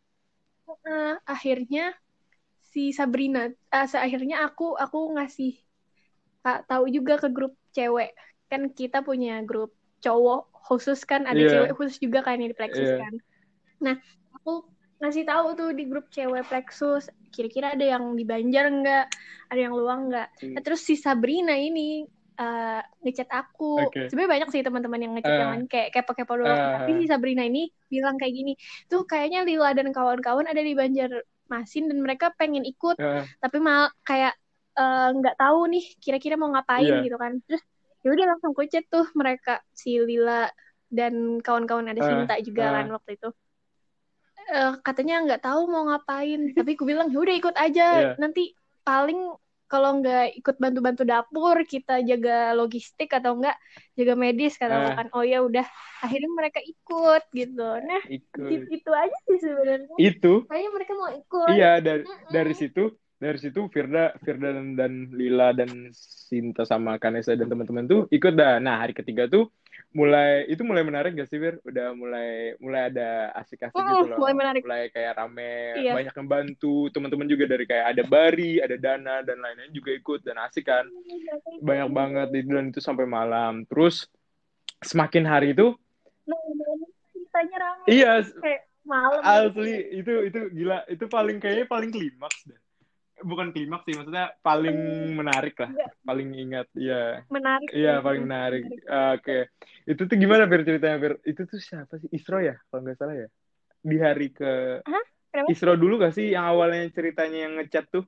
[0.87, 1.99] uh, akhirnya
[2.71, 5.59] si Sabrina uh, akhirnya aku aku ngasih
[6.47, 8.15] tak tahu juga ke grup cewek
[8.47, 11.51] kan kita punya grup cowok khusus kan ada yeah.
[11.51, 13.03] cewek khusus juga kan di Plexus yeah.
[13.03, 13.15] kan
[13.81, 13.97] nah
[14.35, 14.67] aku
[15.03, 19.11] ngasih tahu tuh di grup cewek Plexus kira-kira ada yang di Banjar enggak
[19.51, 20.55] ada yang luang enggak hmm.
[20.55, 22.07] nah, terus si Sabrina ini
[22.39, 23.91] uh, ngechat aku.
[23.91, 24.11] Okay.
[24.11, 26.55] Sebenarnya banyak sih teman-teman yang ngechat uh, yang lain kayak kepo-kepo doang.
[26.55, 28.53] Uh, Tapi si Sabrina ini bilang kayak gini,
[28.91, 33.91] tuh kayaknya Lila dan kawan-kawan ada di Banjarmasin dan mereka pengen ikut, uh, tapi mal
[34.03, 34.35] kayak
[34.75, 37.05] eh, nggak uh, tahu nih kira-kira mau ngapain yeah.
[37.07, 37.39] gitu kan.
[37.47, 37.63] Terus
[38.05, 40.51] ya udah langsung kucet tuh mereka si Lila
[40.91, 43.31] dan kawan-kawan ada Sinta uh, juga uh, kan waktu itu.
[44.45, 47.87] Uh, katanya nggak tahu mau ngapain, tapi aku bilang ya udah ikut aja.
[48.13, 48.15] Yeah.
[48.21, 48.53] Nanti
[48.85, 49.33] paling
[49.65, 53.57] kalau nggak ikut bantu-bantu dapur kita jaga logistik atau enggak
[53.97, 55.67] jaga medis kata uh, kan oh ya udah
[56.05, 58.71] akhirnya mereka ikut gitu nah ikut.
[58.71, 62.31] itu aja sih sebenarnya itu kayaknya mereka mau ikut iya dari mm -mm.
[62.31, 67.87] dari situ dari situ Firda, Firda dan, dan Lila dan Sinta sama Kanesa dan teman-teman
[67.87, 68.59] tuh ikut dah.
[68.59, 69.49] Nah hari ketiga tuh
[69.95, 71.63] mulai itu mulai menarik gak sih Fir?
[71.63, 74.19] Udah mulai mulai ada asik-asik oh, gitu loh.
[74.19, 74.63] Mulai menarik.
[74.67, 75.95] Mulai kayak rame, iya.
[75.95, 76.91] banyak yang bantu.
[76.91, 80.85] Teman-teman juga dari kayak ada Bari, ada Dana dan lain-lain juga ikut dan asik kan.
[81.63, 83.63] Banyak banget itu dan itu sampai malam.
[83.71, 84.11] Terus
[84.83, 85.79] semakin hari itu
[86.27, 87.87] nah, rame.
[87.87, 88.27] Iya.
[88.43, 89.23] Kayak malam.
[89.23, 90.83] Asli itu itu gila.
[90.91, 92.64] Itu paling kayaknya paling klimaks deh
[93.25, 94.77] bukan klimaks sih maksudnya paling
[95.17, 95.89] menarik lah ya.
[96.05, 99.25] paling ingat ya menarik iya paling menarik, oke.
[99.25, 99.41] Okay.
[99.89, 101.15] itu tuh gimana Fir ceritanya Fir?
[101.25, 102.09] Itu tuh siapa sih?
[102.13, 103.29] Isro ya kalau nggak salah ya?
[103.85, 105.05] Di hari ke Hah?
[105.51, 108.07] Isro dulu gak sih yang awalnya ceritanya yang ngechat tuh?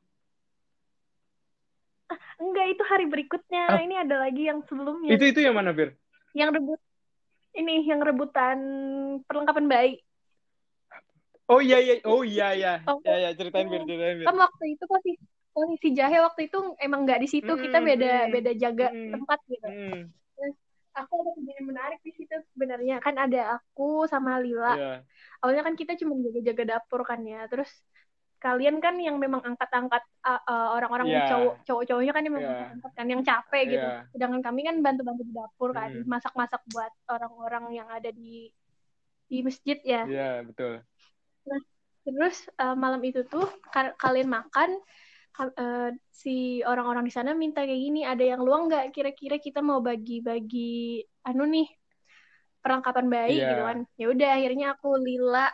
[2.06, 3.66] Ah, enggak itu hari berikutnya.
[3.66, 3.82] Ah.
[3.82, 5.10] ini ada lagi yang sebelumnya.
[5.10, 5.98] Itu itu yang mana Fir?
[6.38, 6.80] Yang rebut
[7.56, 8.58] ini yang rebutan
[9.26, 9.92] perlengkapan bayi
[11.46, 14.26] Oh iya iya, oh iya iya, oh, ya ya ceritain biar ceritain biar.
[14.26, 15.22] Kan waktu itu posisi
[15.54, 19.12] posisi Jahe waktu itu emang nggak di situ, hmm, kita beda hmm, beda jaga hmm,
[19.14, 19.68] tempat gitu.
[19.70, 20.02] Hmm.
[20.96, 24.74] aku ada kejadian menarik di situ sebenarnya kan ada aku sama Lila.
[24.80, 24.98] Yeah.
[25.44, 27.68] Awalnya kan kita cuma jaga-jaga dapur kan ya, terus
[28.40, 31.28] kalian kan yang memang angkat-angkat uh, uh, orang-orang yeah.
[31.28, 32.72] cowok cowok-cowoknya kan yang memang yeah.
[32.72, 33.86] angkat kan yang capek gitu.
[33.86, 34.02] Yeah.
[34.16, 36.08] Sedangkan kami kan bantu-bantu di dapur kan, hmm.
[36.08, 38.48] masak-masak buat orang-orang yang ada di
[39.28, 40.08] di masjid ya.
[40.08, 40.80] Iya, yeah, betul.
[41.46, 41.60] Nah,
[42.06, 44.78] terus uh, malam itu tuh ka kalian makan
[45.38, 48.92] uh, si orang-orang di sana minta kayak gini, ada yang luang nggak?
[48.94, 51.68] Kira-kira kita mau bagi-bagi anu nih
[52.64, 53.48] perlengkapan bayi yeah.
[53.52, 53.78] gitu kan.
[53.94, 55.46] Ya udah akhirnya aku Lila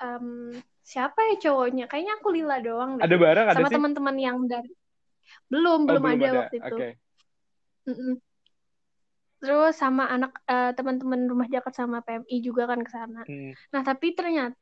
[0.00, 0.50] um,
[0.82, 1.84] siapa ya cowoknya?
[1.86, 3.04] Kayaknya aku Lila doang deh.
[3.04, 4.72] Ada barang ada Sama teman-teman yang dari
[5.52, 6.76] belum, oh, belum, belum ada, ada waktu itu.
[6.76, 6.92] Okay.
[7.82, 8.14] Mm -mm.
[9.42, 13.26] Terus sama anak uh, teman-teman rumah jaket sama PMI juga kan ke sana.
[13.26, 13.50] Hmm.
[13.74, 14.54] Nah, tapi ternyata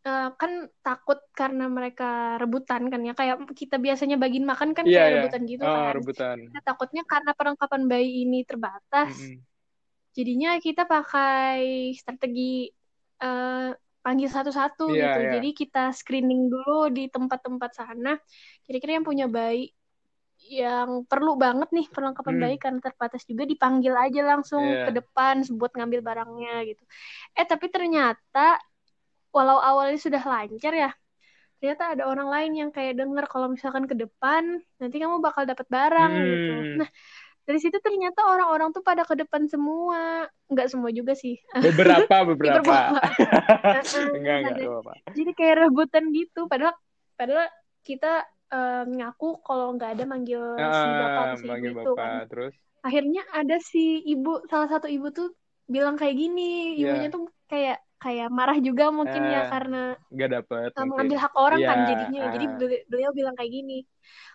[0.00, 4.96] Uh, kan takut karena mereka rebutan kan ya kayak kita biasanya bagiin makan kan yeah,
[4.96, 5.16] kayak yeah.
[5.20, 6.36] rebutan gitu oh, kan rebutan.
[6.48, 9.38] Nah, takutnya karena perlengkapan bayi ini terbatas mm -hmm.
[10.16, 12.72] jadinya kita pakai strategi
[13.20, 15.20] uh, panggil satu-satu yeah, gitu.
[15.20, 15.32] Yeah.
[15.36, 18.16] Jadi kita screening dulu di tempat-tempat sana.
[18.64, 19.68] Kira-kira yang punya bayi
[20.40, 22.42] yang perlu banget nih perlengkapan hmm.
[22.42, 24.88] bayi karena terbatas juga dipanggil aja langsung yeah.
[24.88, 26.82] ke depan buat ngambil barangnya gitu.
[27.36, 28.56] Eh tapi ternyata
[29.30, 30.90] walau awalnya sudah lancar ya,
[31.60, 35.66] ternyata ada orang lain yang kayak denger kalau misalkan ke depan nanti kamu bakal dapat
[35.68, 36.24] barang gitu.
[36.26, 36.34] hmm.
[36.34, 36.52] gitu.
[36.80, 36.90] Nah
[37.50, 41.34] dari situ ternyata orang-orang tuh pada ke depan semua, nggak semua juga sih.
[41.66, 43.00] Beberapa beberapa.
[44.16, 46.78] enggak enggak apa Jadi kayak rebutan gitu, padahal
[47.18, 47.50] padahal
[47.82, 48.22] kita
[48.54, 52.22] uh, ngaku kalau nggak ada manggil uh, si bapak si manggil ibu bapak, itu kan.
[52.30, 55.34] Terus akhirnya ada si ibu salah satu ibu tuh
[55.66, 56.94] bilang kayak gini, yeah.
[56.94, 61.60] ibunya tuh kayak kayak marah juga mungkin uh, ya karena nggak dapet mengambil hak orang
[61.60, 62.20] yeah, kan jadinya.
[62.24, 62.32] Uh.
[62.32, 62.46] Jadi
[62.88, 63.78] beliau bilang kayak gini.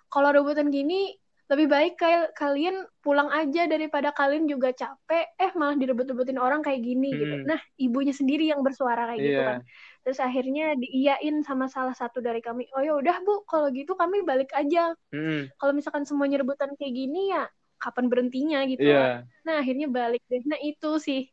[0.05, 5.77] Kalau rebutan gini lebih baik kayak kalian pulang aja daripada kalian juga capek eh malah
[5.77, 7.21] direbut-rebutin orang kayak gini gitu.
[7.21, 7.45] hmm.
[7.45, 9.25] gitu nah ibunya sendiri yang bersuara kayak yeah.
[9.29, 9.45] gitu iya.
[9.45, 9.59] kan
[10.01, 14.25] terus akhirnya diiyain sama salah satu dari kami oh ya udah bu kalau gitu kami
[14.25, 15.53] balik aja hmm.
[15.61, 17.45] kalau misalkan semuanya rebutan kayak gini ya
[17.77, 19.21] kapan berhentinya gitu yeah.
[19.45, 21.29] nah akhirnya balik deh nah itu sih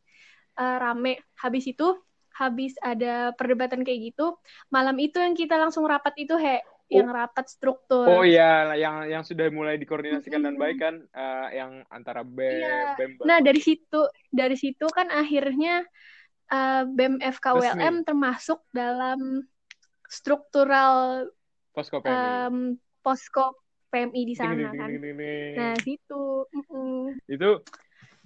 [0.61, 1.97] uh, rame habis itu
[2.37, 4.37] habis ada perdebatan kayak gitu
[4.73, 6.61] malam itu yang kita langsung rapat itu he
[6.93, 8.05] yang rapat struktur.
[8.05, 10.57] Oh iya, yang yang sudah mulai dikoordinasikan mm-hmm.
[10.57, 12.61] dan baik kan, uh, yang antara BEM.
[12.61, 12.77] Iya.
[13.01, 13.11] BEM.
[13.25, 15.89] Nah dari situ, dari situ kan akhirnya
[16.53, 18.07] uh, BEM FKWLM Resmi.
[18.07, 19.49] termasuk dalam
[20.05, 21.29] struktural
[21.73, 22.13] posko PMI.
[22.13, 22.57] Um,
[23.01, 23.57] posko
[23.89, 24.89] PMI di sana kan.
[25.57, 26.45] Nah situ.
[26.53, 27.17] Mm-mm.
[27.25, 27.65] Itu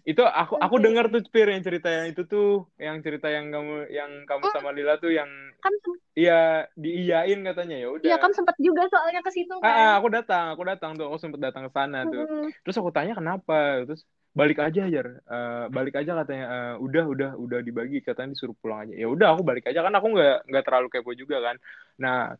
[0.07, 2.71] itu aku aku dengar tuh Pir yang cerita yang itu tuh.
[2.79, 4.53] Yang cerita yang kamu yang kamu oh.
[4.55, 5.27] sama Lila tuh yang
[5.59, 5.75] kan
[6.15, 7.75] iya diiyain katanya.
[7.75, 8.07] Ya udah.
[8.07, 9.67] Iya kan sempat juga soalnya ke situ kan.
[9.67, 11.11] Ah, aku datang aku datang tuh.
[11.11, 12.23] Aku sempat datang ke sana tuh.
[12.23, 12.49] Hmm.
[12.63, 13.83] terus aku tanya kenapa?
[13.83, 15.01] Terus balik aja aja
[15.33, 17.99] uh, balik aja katanya uh, udah udah udah dibagi.
[17.99, 18.95] Katanya disuruh pulang aja.
[18.95, 19.83] Ya udah aku balik aja.
[19.83, 21.59] Kan aku nggak nggak terlalu kepo juga kan.
[21.99, 22.39] Nah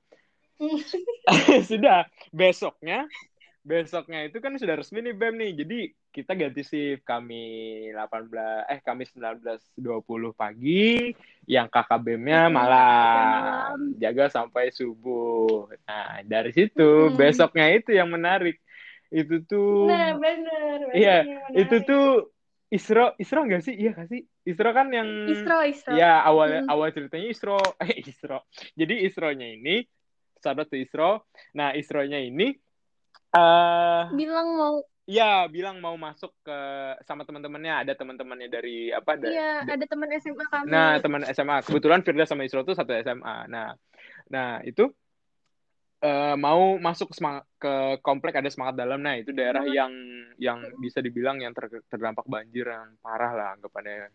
[1.69, 2.07] sudah.
[2.31, 3.11] Besoknya
[3.67, 5.53] besoknya itu kan sudah resmi nih BEM nih.
[5.59, 5.79] Jadi
[6.15, 7.45] kita ganti shift kami
[7.91, 9.75] 18 eh kami 19.20
[10.39, 11.11] pagi,
[11.51, 13.99] yang kakak BEM-nya malam.
[13.99, 15.67] Jaga sampai subuh.
[15.83, 17.19] Nah, dari situ hmm.
[17.19, 18.63] besoknya itu yang menarik.
[19.11, 20.95] Itu tuh Nah, benar.
[20.95, 21.17] Iya,
[21.51, 22.31] itu tuh
[22.71, 23.75] Isro, Isro enggak sih?
[23.75, 24.27] Iya gak sih?
[24.47, 25.95] Isro kan yang Isro, Isro.
[25.95, 26.71] Ya, awal hmm.
[26.71, 27.59] awal ceritanya Isro.
[27.83, 28.47] Eh, Isro.
[28.79, 29.83] Jadi Isronya ini
[30.39, 31.27] sahabat tuh Isro.
[31.59, 32.55] Nah, Isronya ini
[33.37, 36.59] Uh, bilang mau Iya, bilang mau masuk ke
[37.07, 37.87] sama teman-temannya.
[37.87, 39.15] Ada teman-temannya dari apa?
[39.23, 40.67] Iya, ada teman SMA kami.
[40.67, 41.63] Nah, teman SMA.
[41.63, 43.47] Kebetulan Firda sama Isro tuh satu SMA.
[43.47, 43.71] Nah,
[44.27, 44.91] nah itu
[46.03, 47.15] uh, mau masuk
[47.55, 48.99] ke komplek ada semangat dalam.
[48.99, 49.75] Nah, itu daerah hmm.
[49.79, 49.93] yang
[50.43, 54.11] yang bisa dibilang yang ter, terdampak banjir yang parah lah anggapannya.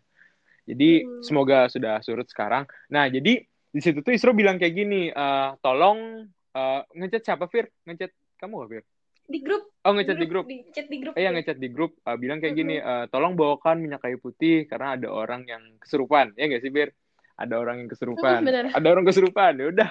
[0.67, 1.23] Jadi hmm.
[1.23, 2.67] semoga sudah surut sekarang.
[2.91, 7.71] Nah, jadi di situ tuh Isro bilang kayak gini, uh, tolong uh, ngechat siapa Fir?
[7.87, 8.83] Ngechat kamu gak Fir?
[9.27, 9.63] Di grup.
[9.81, 11.13] Oh ngechat di grup di chat di grup.
[11.15, 11.35] Iya ya.
[11.35, 11.97] ngechat di grup.
[12.03, 16.35] Uh, bilang kayak gini uh, tolong bawakan minyak kayu putih karena ada orang yang kesurupan.
[16.35, 16.91] Ya nggak sih bir?
[17.39, 18.45] Ada orang yang kesurupan.
[18.45, 19.53] Uh, ada orang kesurupan.
[19.57, 19.89] Ya udah.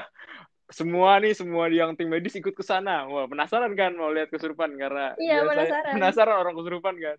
[0.71, 3.09] Semua nih semua yang tim medis ikut ke sana.
[3.11, 5.93] Wah penasaran kan mau lihat kesurupan karena iya, penasaran.
[5.99, 7.17] penasaran orang kesurupan kan.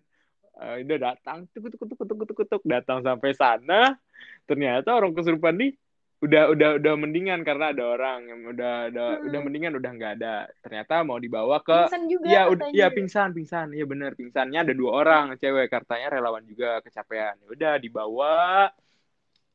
[0.52, 4.00] Uh, udah datang tuk tuk tuk tuk tuk tuk datang sampai sana.
[4.48, 5.76] Ternyata orang kesurupan nih
[6.22, 9.26] udah udah udah mendingan karena ada orang yang udah udah hmm.
[9.26, 10.36] udah mendingan udah nggak ada.
[10.62, 13.74] Ternyata mau dibawa ke pingsan juga ya udah ya pingsan pingsan.
[13.74, 17.42] Ya benar pingsannya ada dua orang cewek katanya relawan juga kecapean.
[17.42, 18.70] Ya udah dibawa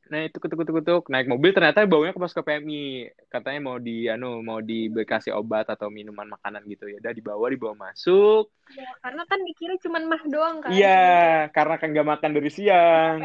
[0.08, 3.78] nah itu kutuk kutuk kutuk naik mobil ternyata baunya ke pos ke PMI katanya mau
[3.82, 6.88] di anu mau dikasih obat atau minuman makanan gitu.
[6.88, 8.54] Ya udah dibawa dibawa masuk.
[8.72, 10.70] Ya, karena kan dikira cuma mah doang kan.
[10.72, 13.18] Iya karena kan nggak makan dari siang.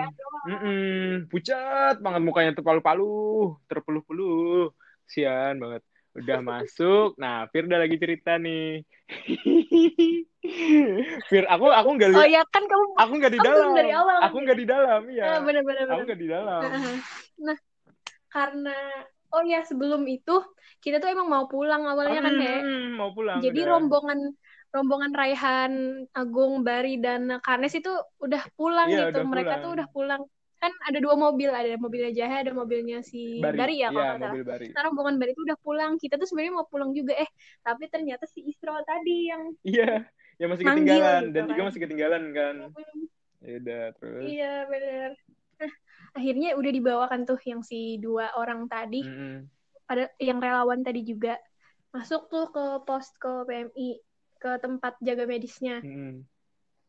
[0.42, 4.74] Mm -mm, pucat banget mukanya terpalu-palu terpeluh-peluh.
[5.06, 5.82] Sian banget
[6.12, 7.16] udah masuk.
[7.16, 8.84] Nah Firda lagi cerita nih.
[11.30, 13.70] Fir aku aku nggak oh ya kan kamu aku nggak di dalam.
[13.78, 16.60] dari awal aku nggak di dalam ya nah, bener, bener, aku nggak di dalam.
[17.38, 17.58] Nah
[18.32, 18.76] karena
[19.32, 20.42] oh ya sebelum itu
[20.82, 22.58] kita tuh emang mau pulang awalnya kan ya
[22.96, 23.70] mau pulang jadi udah.
[23.76, 24.18] rombongan
[24.72, 25.72] rombongan Raihan
[26.16, 29.20] Agung Bari dan Kanes itu udah pulang iya, gitu.
[29.20, 29.62] udah mereka pulang.
[29.62, 30.22] tuh udah pulang
[30.62, 34.30] kan ada dua mobil ada mobilnya Jahe ada mobilnya si Bari, Bari ya kalau ya,
[34.30, 34.66] mobil Bari.
[34.70, 35.92] Rombongan Bari itu udah pulang.
[35.98, 37.26] Kita tuh sebenarnya mau pulang juga eh
[37.66, 40.06] tapi ternyata si Isro tadi yang iya
[40.38, 41.22] yang masih ketinggalan.
[41.26, 41.50] gitu, dan kan.
[41.50, 42.54] juga masih ketinggalan kan.
[43.42, 44.22] Ya udah terus?
[44.22, 45.10] Iya benar
[45.62, 45.72] nah
[46.18, 49.02] akhirnya udah dibawakan tuh yang si dua orang tadi.
[49.02, 49.36] Mm -hmm.
[49.90, 51.42] ada yang relawan tadi juga.
[51.90, 53.98] Masuk tuh ke posko PMI
[54.38, 55.82] ke tempat jaga medisnya.
[55.82, 56.14] Mm -hmm.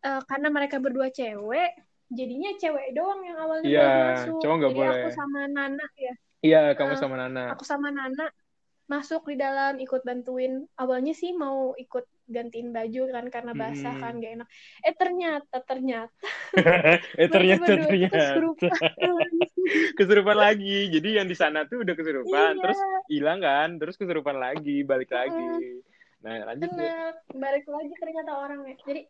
[0.06, 1.74] uh, karena mereka berdua cewek
[2.12, 4.40] jadinya cewek doang yang awalnya yeah, masuk.
[4.44, 5.04] Cowok gak Jadi boleh.
[5.04, 6.14] aku sama Nana ya.
[6.44, 7.44] Iya, kamu sama Nana.
[7.56, 8.28] Aku sama Nana
[8.92, 10.68] masuk di dalam ikut bantuin.
[10.76, 14.04] Awalnya sih mau ikut gantiin baju kan karena basah hmm.
[14.04, 14.48] kan gak enak.
[14.84, 16.28] Eh ternyata ternyata.
[17.22, 18.16] eh ternyata ternyata.
[18.16, 18.92] Kesurupan.
[20.00, 20.92] kesurupan lagi.
[20.92, 22.62] Jadi yang di sana tuh udah kesurupan, iya.
[22.64, 25.20] terus hilang kan, terus kesurupan lagi, balik hmm.
[25.20, 25.48] lagi.
[26.24, 26.72] Nah, lanjut.
[26.72, 28.76] Bener, balik lagi ternyata orangnya.
[28.88, 29.02] Jadi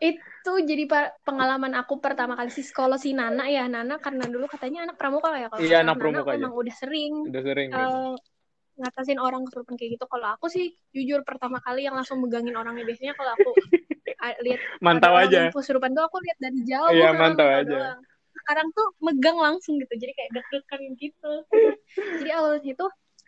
[0.00, 0.84] itu jadi
[1.20, 3.68] pengalaman aku pertama kali sih kalau si Nana ya.
[3.68, 5.52] Nana karena dulu katanya anak pramuka ya.
[5.52, 8.16] Kalau iya, anak pramuka emang udah sering udah sering uh,
[8.80, 10.04] ngatasin orang kesurupan kayak gitu.
[10.08, 13.50] Kalau aku sih jujur pertama kali yang langsung megangin orangnya biasanya kalau aku
[14.40, 15.52] lihat mantau aja.
[15.52, 17.68] kesurupan tuh aku lihat dari jauh iya mantau aja.
[17.68, 18.00] doang.
[18.40, 19.92] sekarang tuh megang langsung gitu.
[19.92, 21.32] Jadi kayak deg-degan gitu.
[22.24, 22.86] Jadi awalnya itu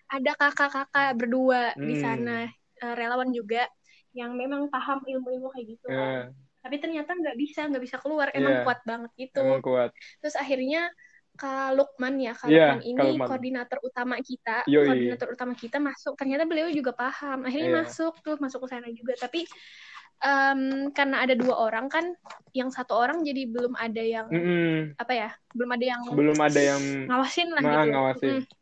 [0.08, 1.84] ada kakak-kakak berdua hmm.
[1.84, 2.48] di sana
[2.82, 3.70] uh, relawan juga
[4.12, 6.28] yang memang paham ilmu-ilmu kayak gitu yeah.
[6.60, 8.64] tapi ternyata nggak bisa nggak bisa keluar emang yeah.
[8.66, 9.90] kuat banget gitu emang kuat
[10.20, 10.92] terus akhirnya
[11.32, 13.24] Kak Lukman ya, Kak yeah, Lukman ini Lukman.
[13.24, 14.84] koordinator utama kita, Yoi.
[14.84, 16.12] koordinator utama kita masuk.
[16.12, 17.48] Ternyata beliau juga paham.
[17.48, 17.78] Akhirnya yeah.
[17.80, 19.16] masuk tuh, masuk ke sana juga.
[19.16, 19.48] Tapi
[20.20, 22.12] um, karena ada dua orang kan,
[22.52, 24.76] yang satu orang jadi belum ada yang mm -hmm.
[25.00, 27.92] apa ya, belum ada yang belum ada yang ngawasin lah nah, gitu.
[27.96, 28.28] Ngawasin.
[28.28, 28.61] Mm.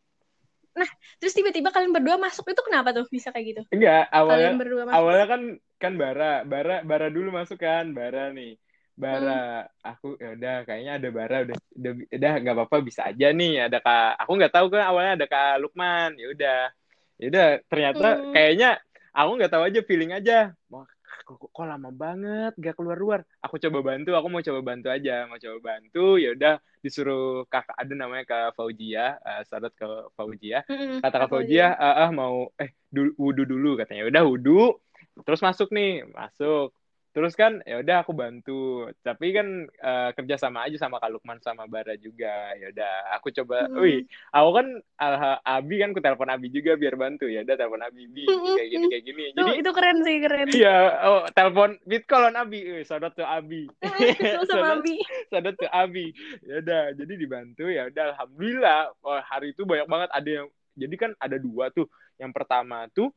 [0.71, 3.63] Nah, terus tiba-tiba kalian berdua masuk itu kenapa tuh bisa kayak gitu?
[3.75, 4.55] Enggak, awalnya
[4.95, 5.43] awalnya kan
[5.81, 8.55] kan Bara, Bara Bara dulu masuk kan, Bara nih
[9.01, 9.81] bara hmm.
[9.81, 13.81] aku ya udah kayaknya ada bara udah udah udah nggak apa-apa bisa aja nih ada
[13.81, 16.61] kak aku nggak tahu kan awalnya ada kak Lukman ya udah
[17.17, 18.33] ya udah ternyata hmm.
[18.37, 18.71] kayaknya
[19.17, 20.85] aku nggak tahu aja feeling aja wah
[21.37, 25.29] kok, kok lama banget gak keluar luar aku coba bantu aku mau coba bantu aja
[25.31, 30.65] mau coba bantu ya udah disuruh kakak ada namanya kak Faujia uh, sahabat ke Faujia
[30.65, 34.07] hmm, kata kak Faujia ah, ah mau eh wudhu dulu katanya.
[34.07, 34.61] Ya udah wudhu
[35.23, 36.73] terus masuk nih masuk
[37.11, 38.87] terus kan ya udah aku bantu.
[39.03, 42.55] Tapi kan uh, kerja sama aja sama Kak Lukman sama Bara juga.
[42.55, 43.83] Ya udah aku coba hmm.
[43.83, 43.99] wih
[44.31, 44.67] aku kan
[45.01, 47.27] Alha, Abi kan aku telepon Abi juga biar bantu.
[47.27, 49.25] Ya udah telepon Abi Bi kayak gini kayak gini.
[49.35, 50.47] Jadi itu keren sih keren.
[50.61, 52.61] Iya oh telepon bit kolon Abi.
[52.63, 53.67] Eh, saudara tuh Abi.
[54.51, 55.03] Sama Abi.
[55.27, 56.15] saudara tuh Abi.
[56.47, 58.81] Ya udah jadi dibantu ya udah alhamdulillah.
[59.03, 60.11] Oh, hari itu banyak banget.
[60.15, 60.47] Ada yang
[60.79, 61.91] jadi kan ada dua tuh.
[62.23, 63.11] Yang pertama tuh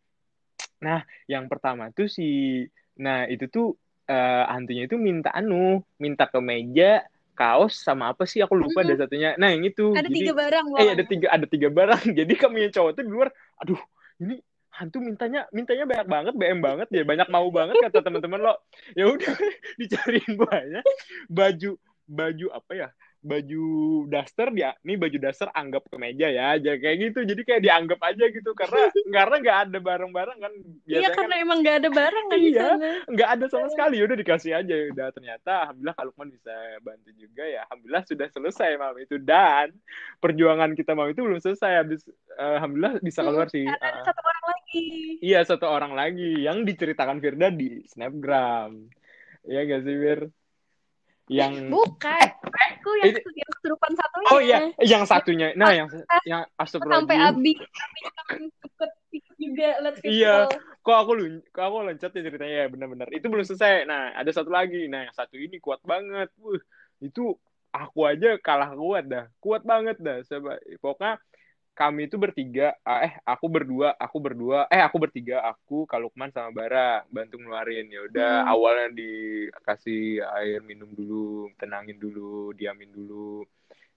[0.84, 1.00] nah
[1.32, 2.60] yang pertama tuh si
[3.00, 3.74] Nah, itu tuh
[4.08, 8.86] uh, hantunya itu minta anu, minta ke meja, kaos sama apa sih aku lupa mm
[8.86, 8.90] -hmm.
[8.94, 9.30] ada satunya.
[9.36, 9.92] Nah, yang itu.
[9.94, 10.80] Ada Jadi, tiga barang loh.
[10.80, 12.04] Eh, ada tiga ada tiga barang.
[12.20, 13.82] Jadi kami yang cowok tuh di luar, aduh,
[14.22, 14.36] ini
[14.74, 18.58] hantu mintanya mintanya banyak banget BM banget ya banyak mau banget kata teman-teman lo
[18.98, 19.30] ya udah
[19.80, 20.82] dicariin banyak
[21.30, 21.78] baju
[22.10, 22.88] baju apa ya
[23.24, 23.66] baju
[24.12, 27.20] daster dia nih baju daster anggap ke meja ya aja kayak gitu.
[27.24, 28.82] Jadi kayak dianggap aja gitu karena
[29.16, 30.54] karena nggak ada barang-barang kan.
[30.84, 32.70] Iya karena kan, emang nggak ada barang kan iya
[33.08, 34.04] nggak ada sama sekali.
[34.04, 35.08] Udah dikasih aja udah.
[35.16, 37.64] Ternyata alhamdulillah kalau Lukman bisa bantu juga ya.
[37.72, 39.16] Alhamdulillah sudah selesai malam itu.
[39.18, 39.72] Dan
[40.20, 41.72] perjuangan kita malam itu belum selesai.
[41.80, 42.04] Habis
[42.36, 43.66] uh, alhamdulillah bisa hmm, keluar sih.
[43.66, 44.86] ada uh, satu orang lagi.
[45.24, 48.92] Iya satu orang lagi yang diceritakan Firda di snapgram.
[49.48, 50.20] Iya gak sih Bir?
[51.32, 52.20] Yang bukan.
[52.20, 53.30] Eh, aku yang, itu...
[53.32, 54.30] yang kesurupan satunya.
[54.32, 54.60] Oh iya.
[54.84, 55.48] Yang satunya.
[55.56, 55.88] Nah yang
[56.28, 57.54] yang astagfirullah sampai abi
[59.44, 60.48] juga let's iya.
[60.80, 62.58] kok aku lu kok aku loncat ya ceritanya?
[62.64, 63.88] Ya benar-benar itu belum selesai.
[63.88, 64.88] Nah ada satu lagi.
[64.92, 66.32] Nah yang satu ini kuat banget.
[66.40, 66.60] Wuh,
[67.00, 67.36] itu
[67.72, 69.26] aku aja kalah kuat dah.
[69.40, 70.20] Kuat banget dah.
[70.28, 71.20] Sebab pokoknya
[71.74, 76.54] kami itu bertiga, ah, eh aku berdua, aku berdua, eh aku bertiga, aku Kalukman sama
[76.54, 77.90] Bara bantu ngeluarin.
[77.90, 78.54] Ya udah hmm.
[78.54, 83.42] awalnya dikasih air minum dulu, tenangin dulu, diamin dulu.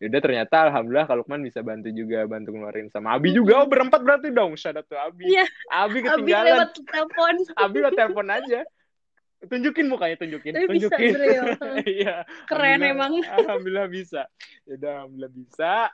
[0.01, 3.39] Ya udah ternyata alhamdulillah Kalukman bisa bantu juga bantu ngeluarin sama Abi hmm.
[3.45, 3.53] juga.
[3.61, 4.57] Oh berempat berarti dong.
[4.57, 5.37] Shout out to Abi.
[5.37, 5.45] Iya.
[5.69, 6.33] Abi ketinggalan.
[6.33, 7.35] Abi lewat telepon.
[7.61, 8.61] Abi lewat telepon aja.
[9.37, 10.53] Tunjukin mukanya, tunjukin.
[10.57, 11.13] Tapi tunjukin.
[11.85, 12.25] Iya.
[12.49, 13.21] Keren emang.
[13.21, 14.25] Alhamdulillah bisa.
[14.65, 15.93] Ya udah alhamdulillah bisa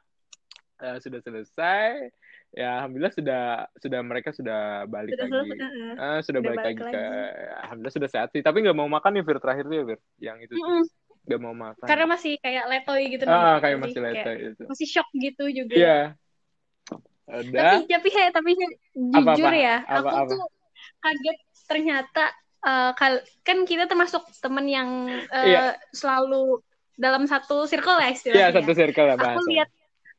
[0.82, 2.10] uh, sudah selesai.
[2.52, 3.42] Ya alhamdulillah sudah
[3.80, 5.32] sudah mereka sudah balik sudah lagi.
[5.32, 6.92] selesai, uh, sudah, sudah balik, balik lagi, lagi.
[6.92, 7.04] ke
[7.64, 8.42] alhamdulillah sudah sehat sih.
[8.44, 10.00] Tapi nggak mau makan nih Fir terakhir tuh ya Fir?
[10.20, 10.82] Yang itu mm -hmm.
[11.22, 11.86] nggak mau makan.
[11.86, 15.74] Karena masih kayak letoy gitu ah kayak masih letoy itu masih shock gitu juga.
[15.78, 16.00] Iya.
[17.32, 17.78] Udah.
[17.80, 18.50] tapi tapi hey, tapi
[18.92, 19.56] jujur apa, apa?
[19.56, 20.30] ya apa, aku apa?
[20.36, 20.42] tuh
[21.00, 22.24] kaget ternyata
[22.66, 22.90] uh,
[23.46, 25.78] kan kita termasuk temen yang uh, iya.
[25.94, 26.60] selalu
[26.96, 28.38] dalam satu circle ya istilahnya.
[28.38, 29.68] Iya, satu circle lah Aku lihat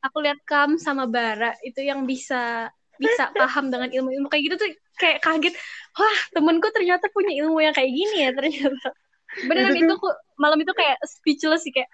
[0.04, 2.68] aku lihat Kam sama Bara itu yang bisa
[3.00, 4.28] bisa paham dengan ilmu-ilmu.
[4.28, 4.68] Kayak gitu tuh
[5.00, 5.54] kayak kaget.
[5.96, 8.92] Wah temenku ternyata punya ilmu yang kayak gini ya ternyata.
[9.50, 9.96] Beneran itu, itu
[10.38, 11.90] malam itu kayak speechless sih kayak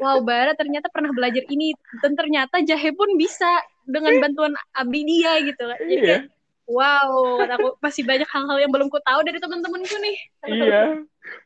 [0.00, 3.48] wow Bara ternyata pernah belajar ini dan ternyata Jahe pun bisa
[3.84, 5.78] dengan bantuan Abi dia gitu kan.
[5.84, 6.18] Jadi iya.
[6.64, 7.76] wow aku.
[7.84, 10.18] Masih banyak hal-hal yang belum ku tahu dari teman-temanku nih.
[10.48, 10.82] Iya.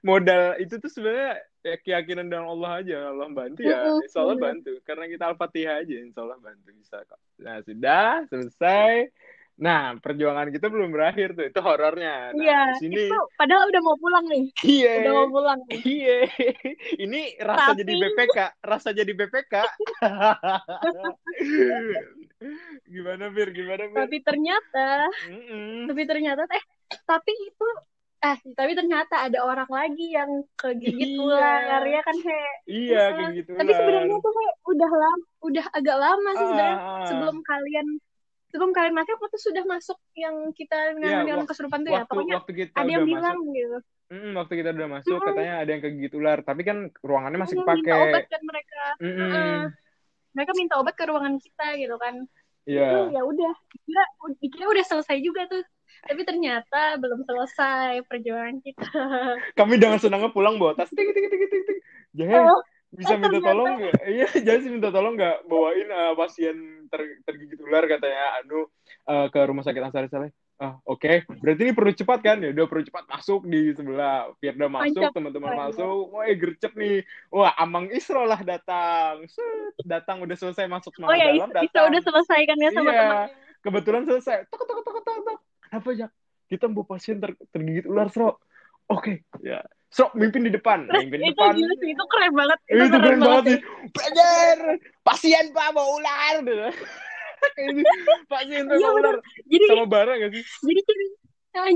[0.07, 4.73] Modal itu tuh sebenarnya ya keyakinan dengan Allah aja Allah bantu ya insya Allah bantu
[4.83, 9.11] karena kita al-fatihah aja insya Allah bantu bisa kok nah sudah selesai
[9.63, 11.47] Nah, perjuangan kita belum berakhir tuh.
[11.47, 12.33] Itu horornya.
[12.33, 13.07] Nah, iya, sini...
[13.07, 14.45] itu padahal udah mau pulang nih.
[14.65, 14.93] Iya.
[15.05, 15.61] Udah mau pulang.
[15.69, 16.19] Iya.
[17.05, 17.85] Ini rasa Tapi...
[17.85, 19.55] jadi BPK, rasa jadi BPK.
[22.97, 23.49] gimana, Bir?
[23.53, 23.99] Gimana, Bir?
[24.03, 24.89] Tapi ternyata,
[25.29, 25.79] mm -mm.
[25.87, 26.65] tapi ternyata eh
[27.07, 27.69] tapi itu
[28.23, 31.23] eh tapi ternyata ada orang lagi yang kegigit iya.
[31.27, 35.97] ular ya kan he iya kegigit ular tapi sebenarnya tuh kayak udah lama udah agak
[35.99, 37.07] lama sih sebenarnya ah.
[37.11, 37.87] sebelum kalian
[38.55, 42.53] sebelum kalian masuk waktu sudah masuk yang kita dengan ya, kesurupan tuh ya pokoknya waktu
[42.53, 43.57] kita ada yang bilang masuk.
[43.59, 43.79] gitu
[44.13, 45.25] Mm, waktu kita udah masuk mm.
[45.25, 49.09] katanya ada yang kegigit ular tapi kan ruangannya masih pakai minta obat kan mereka mm
[49.09, 49.25] -mm.
[49.25, 49.65] Uh,
[50.37, 52.15] mereka minta obat ke ruangan kita gitu kan
[52.63, 53.11] Iya.
[53.11, 53.19] Yeah.
[53.19, 54.05] ya udah dikira
[54.39, 55.63] dikira udah selesai juga tuh
[56.03, 58.91] tapi ternyata belum selesai perjuangan kita.
[59.59, 61.81] Kami dengan senangnya pulang bawa tas ting ting ting ting ting.
[62.35, 62.61] Oh,
[62.93, 63.97] bisa minta tolong nggak?
[64.13, 65.47] Iya jadi minta tolong nggak?
[65.47, 68.43] Bawain uh, pasien ter, tergigit ular katanya.
[68.43, 68.67] Anu
[69.09, 70.35] uh, ke rumah sakit Ansari Saleh.
[70.61, 71.01] Ah oke.
[71.01, 71.17] Okay.
[71.41, 72.39] berarti ini perlu cepat kan?
[72.43, 74.29] Ya udah perlu cepat masuk di sebelah.
[74.43, 76.13] Firda masuk teman-teman masuk.
[76.13, 77.07] Wah eh, gercep nih.
[77.31, 79.23] Wah Amang Isro lah datang.
[79.31, 81.89] Set, datang udah selesai masuk oh ya dalam, datang.
[81.95, 83.29] Udah selesai kan ya sama iya, teman
[83.63, 84.51] kebetulan selesai.
[84.51, 85.39] Tok tok tok tok tok
[85.73, 86.09] kenapa ya
[86.53, 88.37] kita mau pasien ter, tergigit ular Sro oke
[88.93, 89.17] okay.
[89.41, 91.53] ya Sok mimpin di depan, mimpin di depan.
[91.53, 92.59] Itu, itu keren banget.
[92.65, 93.59] Itu, itu keren, keren banget sih.
[93.93, 94.57] Belajar,
[95.05, 96.41] pasien pak mau ular.
[98.33, 99.17] pasien tuh iya, mau ular.
[99.53, 100.45] Jadi, Sama barang gak sih?
[100.65, 100.81] Jadi,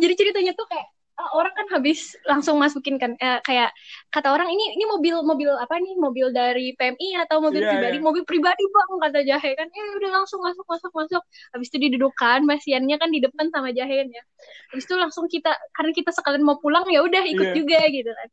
[0.01, 3.73] jadi ceritanya tuh kayak orang kan habis langsung masukin kan uh, kayak
[4.12, 5.97] kata orang ini ini mobil mobil apa nih?
[5.97, 7.97] Mobil dari PMI atau mobil yeah, pribadi?
[7.97, 8.05] yeah.
[8.05, 9.69] mobil pribadi bang kata Jahe kan.
[9.73, 11.23] Ya udah langsung masuk masuk masuk.
[11.57, 14.23] Habis itu didudukan pasiennya kan di depan sama Jahe ya
[14.71, 17.57] habis itu langsung kita karena kita sekalian mau pulang ya udah ikut yeah.
[17.57, 18.29] juga gitu kan.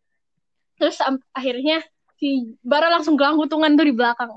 [0.81, 1.85] Terus um, akhirnya
[2.17, 4.31] si Bara langsung gelantungan tuh di belakang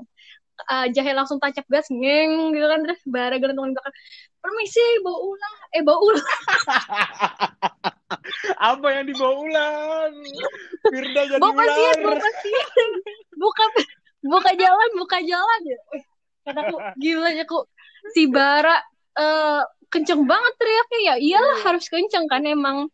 [0.65, 2.79] uh, Jahe langsung tancap gas ngeng gitu kan.
[2.85, 3.95] Terus Bara gelantungan di belakang
[4.47, 6.23] permisi bawa ulang eh bawa ulang
[8.71, 10.11] apa yang dibawa ulang
[10.87, 12.89] Firda jadi bawa pasien bawa pasien.
[13.35, 13.63] Buka
[14.23, 15.59] buka jalan buka jalan.
[15.67, 15.77] Ya
[16.47, 17.67] kataku gila ya kok
[18.15, 18.79] si Bara
[19.19, 20.99] uh, kenceng banget teriaknya.
[21.03, 22.87] Ya iyalah harus kenceng kan emang.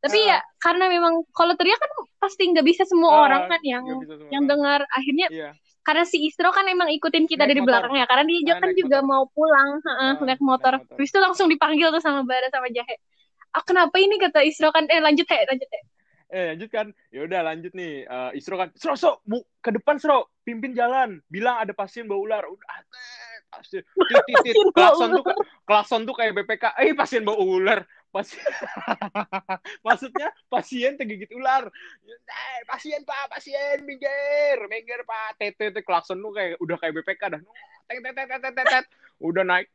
[0.00, 1.90] Tapi uh, ya karena memang kalau teriak kan
[2.22, 3.84] pasti nggak bisa semua uh, orang kan yang
[4.30, 4.86] yang dengar.
[4.94, 5.52] Akhirnya yeah.
[5.80, 9.00] Karena si Istro kan emang ikutin kita naik dari belakang ya karena dia kan juga
[9.00, 9.10] motor.
[9.10, 10.78] mau pulang uh, uh, naik motor.
[10.78, 10.96] motor.
[11.00, 13.00] Terus itu langsung dipanggil tuh sama Bara sama Jahe.
[13.50, 14.20] Ah kenapa ini?
[14.20, 14.86] kata Isro kan.
[14.86, 15.82] Eh lanjut ya lanjut ya
[16.30, 16.86] eh lanjut kan?
[17.10, 18.06] Ya udah lanjut nih.
[18.06, 20.30] Uh, Isro kan Sro Sro bu ke depan Sro.
[20.46, 21.18] Pimpin jalan.
[21.26, 22.42] Bilang ada pasien bawa ular.
[22.46, 22.66] Udah
[23.50, 23.82] pasien.
[24.30, 25.24] Titit klakson tuh
[25.66, 27.78] klakson tuh kayak BPK eh pasien bawa ular
[28.10, 28.42] pasien
[29.86, 31.70] maksudnya pasien tergigit ular.
[32.06, 35.38] Eh, pasien pak pasien minggir minggir pak.
[35.38, 37.40] Tete tete klakson tuh kayak udah kayak BPK dah.
[37.86, 38.86] Tet tet tet tet tet
[39.22, 39.70] udah naik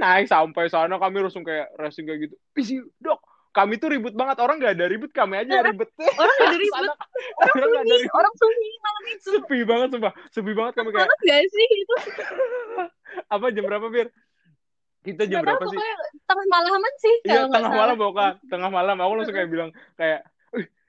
[0.00, 0.96] naik sampai sana.
[0.96, 2.34] Kami langsung kayak racing kayak gitu.
[2.56, 3.20] Isi dok
[3.56, 4.36] kami tuh ribut banget.
[4.44, 5.88] Orang gak ada ribut kami aja ribet.
[5.96, 6.98] orang gak ada ribut orang,
[7.40, 9.28] orang ada ribut orang sunyi malam itu.
[9.32, 10.12] Sepi banget sumpah.
[10.28, 11.94] Sepi banget kami kayak banget gak sih itu?
[13.34, 14.12] Apa jam berapa bir
[15.06, 15.78] kita jam berapa sih?
[16.26, 18.96] tengah malaman sih iya tengah malam bukan tengah malam.
[18.98, 20.26] Aku langsung kayak bilang kayak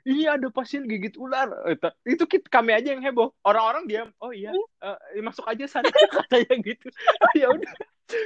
[0.07, 1.51] ini ada pasien gigit ular.
[1.68, 1.76] Eh,
[2.07, 3.36] itu kita, kami aja yang heboh.
[3.43, 4.09] Orang-orang diam.
[4.24, 4.55] Oh iya.
[4.80, 5.91] Uh, masuk aja sana
[6.24, 6.88] katanya gitu.
[7.20, 7.74] Oh, ya udah.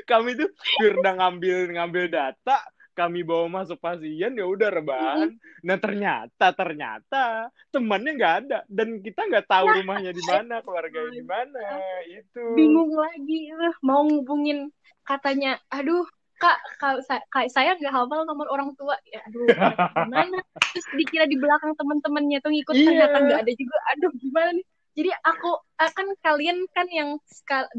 [0.06, 2.62] Kami tuh udah ngambil ngambil data
[2.92, 5.32] kami bawa masuk pasien ya udah rebahan.
[5.64, 8.60] Nah ternyata ternyata temannya nggak ada.
[8.68, 11.64] Dan kita nggak tahu nah, rumahnya di mana keluarganya di mana
[12.08, 12.44] itu.
[12.56, 13.52] Bingung lagi
[13.84, 14.70] mau ngubungin.
[15.02, 16.06] Katanya aduh
[16.42, 18.98] kak, kak saya, saya nggak hafal nomor orang tua.
[19.08, 19.48] Ya aduh
[20.08, 20.38] gimana?
[20.74, 22.86] Terus dikira di belakang teman-temannya tuh ngikut yeah.
[22.86, 23.78] ternyata nggak ada juga.
[23.96, 24.66] Aduh gimana nih?
[24.92, 27.16] Jadi aku akan kalian kan yang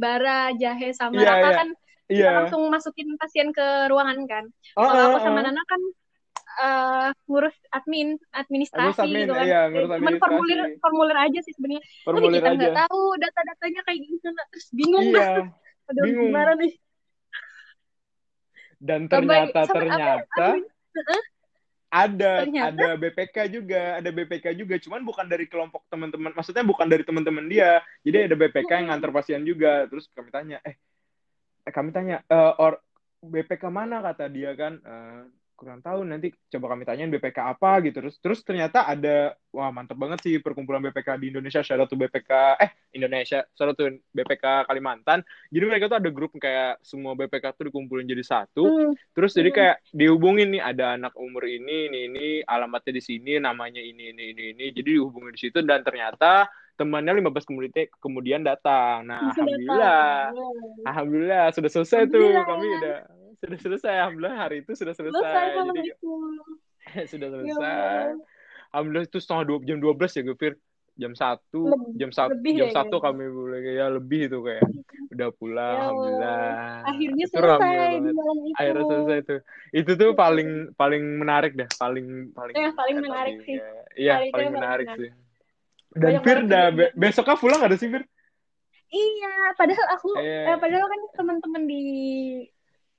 [0.00, 1.56] bara jahe sama yeah, Raka yeah.
[1.60, 1.68] kan
[2.08, 2.18] yeah.
[2.18, 4.44] kita langsung masukin pasien ke ruangan kan.
[4.78, 5.44] Oh, kalau aku sama oh.
[5.44, 5.82] Nana kan
[6.60, 9.44] uh, ngurus admin administrasi admin, gitu kan.
[9.46, 11.82] iya, ngurus cuman formulir formulir aja sih sebenarnya.
[12.04, 14.42] Tapi kita nggak tahu data-datanya kayak gimana.
[14.52, 15.06] Terus bingung.
[15.12, 15.46] Iya, kan
[15.88, 16.30] aduh bingung.
[16.30, 16.72] gimana nih?
[18.82, 20.46] Dan ternyata sampai, ternyata
[21.92, 22.72] ada ternyata?
[22.72, 24.74] ada BPK juga ada BPK juga.
[24.80, 27.84] Cuman bukan dari kelompok teman-teman maksudnya bukan dari teman-teman dia.
[28.02, 29.86] Jadi ada BPK yang ngantar pasien juga.
[29.86, 30.76] Terus kami tanya eh, eh
[31.70, 32.82] kami tanya e, or
[33.22, 34.94] BPK mana kata dia kan e,
[35.62, 38.02] kurang tahu nanti coba kami tanyain BPK apa gitu.
[38.02, 41.62] Terus terus ternyata ada wah mantep banget sih perkumpulan BPK di Indonesia.
[41.62, 43.46] Shout tuh BPK eh Indonesia.
[43.54, 45.22] Shout tuh BPK Kalimantan.
[45.54, 48.66] Jadi mereka tuh ada grup kayak semua BPK tuh dikumpulin jadi satu.
[48.66, 48.92] Hmm.
[49.14, 49.56] terus jadi hmm.
[49.56, 54.34] kayak dihubungin nih ada anak umur ini ini ini alamatnya di sini namanya ini ini
[54.34, 54.64] ini ini.
[54.74, 59.06] Jadi dihubungin di situ dan ternyata temannya 15 kemudian kemudian datang.
[59.06, 60.86] Nah alhamdulillah datang.
[60.88, 61.44] alhamdulillah.
[61.52, 62.32] Sudah selesai tuh.
[62.42, 62.96] Kami udah
[63.42, 63.92] sudah selesai.
[63.92, 66.12] Alhamdulillah hari itu sudah selesai, selesai jadi itu.
[67.12, 67.82] sudah ya selesai.
[67.82, 68.14] Ya,
[68.72, 70.56] alhamdulillah itu setengah dua jam dua belas ya Gufir
[70.92, 74.66] jam satu jam satu jam satu ya, kami boleh ya lebih itu kayak.
[75.12, 76.48] Udah pulang ya, alhamdulillah.
[76.88, 78.56] Akhirnya selesai di malam itu.
[78.56, 79.36] Akhirnya selesai itu
[79.72, 83.56] itu tuh paling paling menarik dah paling paling ya, paling menarik paling, sih.
[84.00, 84.86] Iya paling, paling menarik.
[84.96, 85.10] sih
[85.92, 88.04] dan Fir dah be besoknya pulang ada sih Fir
[88.92, 91.84] Iya, padahal aku, eh, eh padahal kan teman-teman di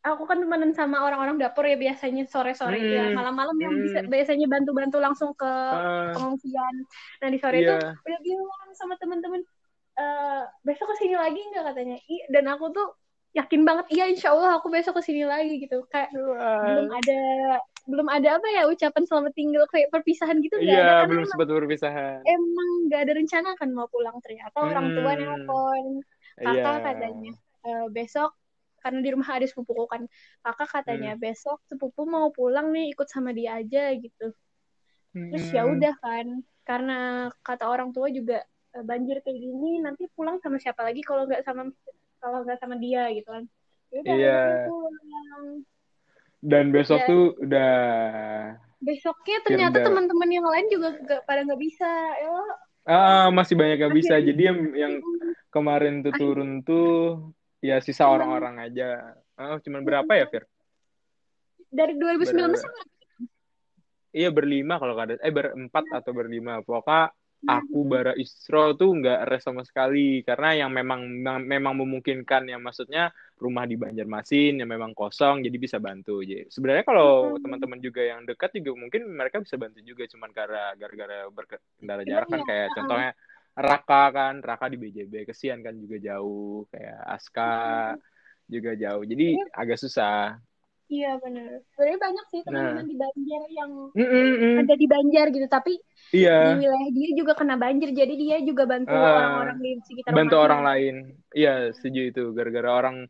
[0.03, 2.91] aku kan temenan sama orang-orang dapur ya biasanya sore-sore hmm.
[2.91, 4.11] ya malam-malam yang bisa hmm.
[4.11, 6.75] biasanya bantu-bantu langsung ke uh, pengungsian.
[7.23, 7.79] Nah di sore yeah.
[7.79, 9.41] itu udah bilang sama teman-teman
[9.95, 11.97] uh, besok ke sini lagi nggak katanya.
[12.03, 12.87] I, dan aku tuh
[13.33, 16.67] yakin banget iya insya Allah aku besok ke sini lagi gitu kayak uh.
[16.67, 17.21] belum ada
[17.83, 22.23] belum ada apa ya ucapan selamat tinggal kayak perpisahan gitu Iya yeah, belum sempat perpisahan.
[22.23, 24.69] Emang nggak ada rencana kan mau pulang ternyata hmm.
[24.71, 25.19] orang tua hmm.
[25.19, 25.85] nelfon
[26.39, 26.81] kakak yeah.
[26.81, 27.31] katanya
[27.67, 28.31] uh, besok
[28.83, 30.01] karena di rumah ada sepupuku kan
[30.43, 31.21] kakak katanya hmm.
[31.23, 34.35] besok sepupu mau pulang nih ikut sama dia aja gitu
[35.13, 35.77] terus ya hmm.
[35.77, 36.27] udah kan
[36.65, 38.41] karena kata orang tua juga
[38.73, 41.69] e, banjir kayak gini nanti pulang sama siapa lagi kalau nggak sama
[42.17, 43.45] kalau nggak sama dia gitu kan
[43.93, 44.41] Yaudah, iya
[46.43, 47.07] dan besok ya.
[47.07, 47.73] tuh udah
[48.83, 51.87] besoknya ternyata teman-teman yang lain juga gak, pada nggak bisa
[52.19, 52.35] ya
[52.83, 54.93] ah masih banyak yang bisa jadi yang yang
[55.47, 57.31] kemarin tuh turun tuh
[57.63, 59.15] Ya sisa orang-orang aja.
[59.39, 60.43] Oh, cuman berapa ya, Fir?
[61.71, 62.71] Dari 2019 Ber...
[64.13, 66.59] Iya berlima kalau ada eh berempat atau berlima.
[66.61, 67.09] Pokoknya
[67.43, 67.89] aku hmm.
[67.91, 71.03] Bara Isro tuh nggak res sama sekali karena yang memang
[71.43, 76.23] memang memungkinkan yang maksudnya rumah di Banjarmasin yang memang kosong jadi bisa bantu.
[76.23, 77.43] Jadi sebenarnya kalau hmm.
[77.43, 82.27] teman-teman juga yang dekat juga mungkin mereka bisa bantu juga cuman karena gara-gara berkendara jarak
[82.31, 82.47] kan iya.
[82.47, 83.11] kayak contohnya
[83.53, 87.93] Raka kan, Raka di BJB, kesian kan juga jauh, kayak Aska
[88.49, 89.45] juga jauh, jadi ya.
[89.53, 90.41] agak susah.
[90.91, 91.63] Iya benar.
[91.73, 92.89] Sebenarnya banyak sih teman-teman nah.
[92.91, 94.55] di Banjar yang mm -mm.
[94.67, 95.73] ada di Banjar gitu, tapi
[96.11, 96.53] iya.
[96.53, 100.11] di wilayah dia juga kena banjir, jadi dia juga bantu ah, orang-orang uh, di sekitar.
[100.11, 100.95] Bantu orang lain,
[101.31, 102.23] iya setuju itu.
[102.35, 103.07] Gara-gara orang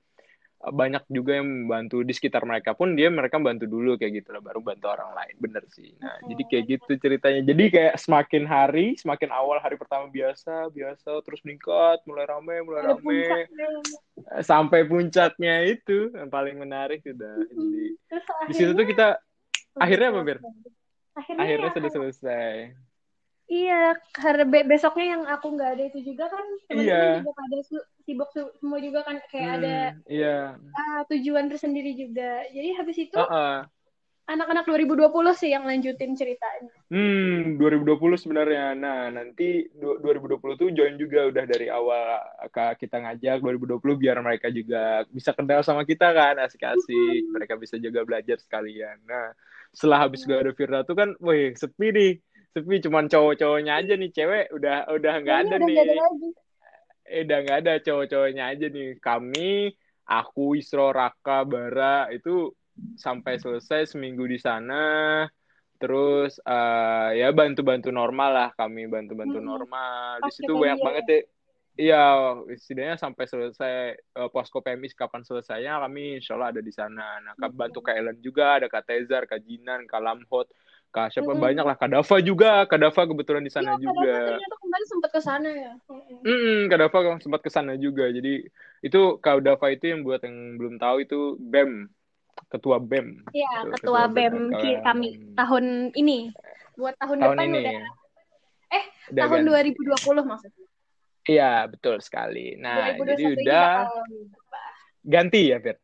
[0.63, 4.39] banyak juga yang membantu di sekitar mereka pun dia mereka bantu dulu kayak gitu lah
[4.39, 5.91] baru bantu orang lain bener sih.
[5.99, 7.41] Nah oh, jadi kayak gitu ceritanya.
[7.43, 12.81] Jadi kayak semakin hari semakin awal hari pertama biasa biasa terus meningkat mulai rame mulai
[12.87, 13.03] rame.
[13.03, 13.45] puncaknya.
[14.39, 17.43] sampai puncaknya itu yang paling menarik sudah.
[17.43, 17.83] Jadi
[18.47, 19.19] di situ tuh kita
[19.75, 20.39] akhirnya apa bir
[21.17, 22.55] akhirnya, akhirnya ya, sudah selesai
[23.51, 27.19] Iya, karena be besoknya yang aku nggak ada itu juga kan teman-teman iya.
[27.19, 27.57] juga pada
[28.07, 29.77] sibuk semua juga kan kayak hmm, ada
[30.07, 30.55] iya.
[30.55, 32.47] uh, tujuan tersendiri juga.
[32.55, 33.57] Jadi habis itu uh -uh.
[34.23, 36.71] anak-anak 2020 sih yang lanjutin ceritanya.
[36.87, 38.71] Hmm, 2020 sebenarnya.
[38.79, 42.23] Nah, nanti 2020 tuh join juga udah dari awal
[42.79, 47.27] kita ngajak 2020 biar mereka juga bisa kenal sama kita kan, asik-asik.
[47.35, 49.03] Mereka bisa juga belajar sekalian.
[49.03, 49.35] Nah,
[49.75, 52.13] setelah habis gak ada Firda tuh kan, wih, sepi nih
[52.53, 55.77] sepi cuman cowok-cowoknya aja nih cewek udah udah nggak ada nih.
[57.03, 59.01] eh udah nggak ada cowok-cowoknya aja nih.
[59.01, 59.73] Kami
[60.05, 62.53] aku Isro Raka Bara itu
[62.95, 65.25] sampai selesai seminggu di sana.
[65.81, 69.47] Terus uh, ya bantu-bantu normal lah kami bantu-bantu hmm.
[69.49, 70.21] normal.
[70.23, 70.85] Di situ banyak ya.
[70.85, 71.21] banget ya.
[71.73, 72.05] Iya,
[72.53, 77.17] setidaknya sampai selesai uh, posko PMI kapan selesainya kami insya Allah ada di sana.
[77.17, 80.53] Nah, bantu Kak Ellen juga, ada Kak Tezar, Kak Jinan, Kak Lamhot,
[80.93, 81.45] Kak siapa mm -hmm.
[81.49, 81.75] banyak lah.
[81.75, 82.69] Kadafa juga.
[82.69, 84.37] Kadafa kebetulan di sana iya, juga.
[84.37, 85.73] ternyata kemarin sempat ke sana ya.
[85.89, 88.05] Mm -hmm, Kadafa sempat ke sana juga.
[88.13, 88.45] Jadi
[88.85, 91.89] itu Kadafa itu yang buat yang belum tahu itu BEM
[92.49, 95.65] ketua BEM iya ketua, ketua BEM, BEM kami tahun
[95.97, 96.29] ini.
[96.77, 97.57] Buat tahun, tahun depan ini.
[97.57, 97.81] udah.
[98.73, 99.81] Eh udah tahun ganti.
[99.81, 100.65] 2020 maksudnya.
[101.23, 102.53] Iya betul sekali.
[102.61, 103.69] Nah jadi udah
[105.01, 105.77] ganti ya Fir?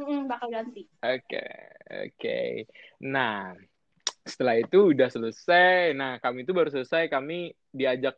[0.00, 0.88] Mm, bakal ganti.
[1.04, 1.52] Oke okay.
[2.08, 2.12] oke.
[2.16, 2.50] Okay.
[3.02, 3.52] nah
[4.28, 5.96] setelah itu udah selesai.
[5.96, 8.14] Nah kami itu baru selesai kami diajak.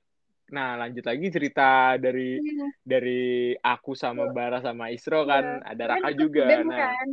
[0.50, 2.82] Nah lanjut lagi cerita dari hmm.
[2.82, 5.62] dari aku sama Bara sama Isro kan.
[5.62, 5.70] Yeah.
[5.70, 6.44] ada Raka juga.
[6.50, 7.08] BEM, nah kan?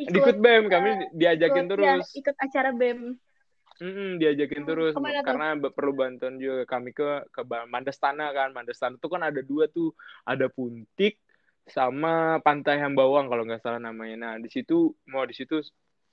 [0.00, 0.64] ikut, ikut BEM.
[0.72, 2.06] Kami diajakin ikut, terus.
[2.08, 3.00] ya, ikut acara BEM.
[3.82, 4.92] Mm -hmm, diajakin hmm, terus.
[5.26, 5.72] karena tuh?
[5.74, 8.54] perlu bantuan juga kami ke ke Mandestana kan.
[8.56, 9.92] Mandestana itu kan ada dua tuh.
[10.24, 11.18] Ada Puntik
[11.66, 14.16] sama Pantai Hambawang kalau nggak salah namanya.
[14.16, 15.62] Nah di situ mau di situ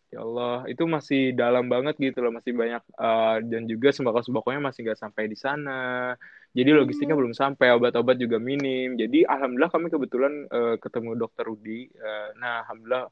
[0.10, 4.62] ya Allah itu masih dalam banget gitu loh masih banyak uh, dan juga sembako sembakonya
[4.62, 6.14] masih nggak sampai di sana.
[6.50, 7.22] Jadi logistiknya hmm.
[7.22, 8.98] belum sampai obat-obat juga minim.
[8.98, 13.06] Jadi alhamdulillah kami kebetulan uh, ketemu dokter Rudi uh, nah alhamdulillah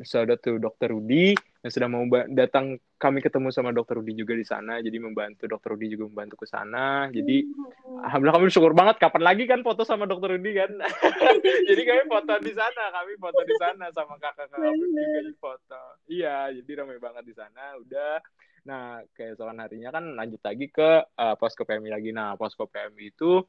[0.00, 2.00] saudara tuh dokter Rudi yang sudah mau
[2.32, 4.80] datang kami ketemu sama dokter Rudi juga di sana.
[4.80, 7.12] Jadi membantu dokter Rudi juga membantu ke sana.
[7.12, 8.00] Jadi hmm.
[8.00, 8.96] alhamdulillah kami bersyukur banget.
[8.96, 10.72] Kapan lagi kan foto sama dokter Rudi kan?
[11.68, 15.82] Jadi kami foto di sana kami foto di sana sama kakak kakak juga di foto.
[16.08, 17.76] Iya jadi ramai banget di sana.
[17.76, 18.24] Udah.
[18.64, 22.10] Nah keesokan harinya kan lanjut lagi ke uh, posko PMI lagi.
[22.16, 23.44] Nah posko PMI itu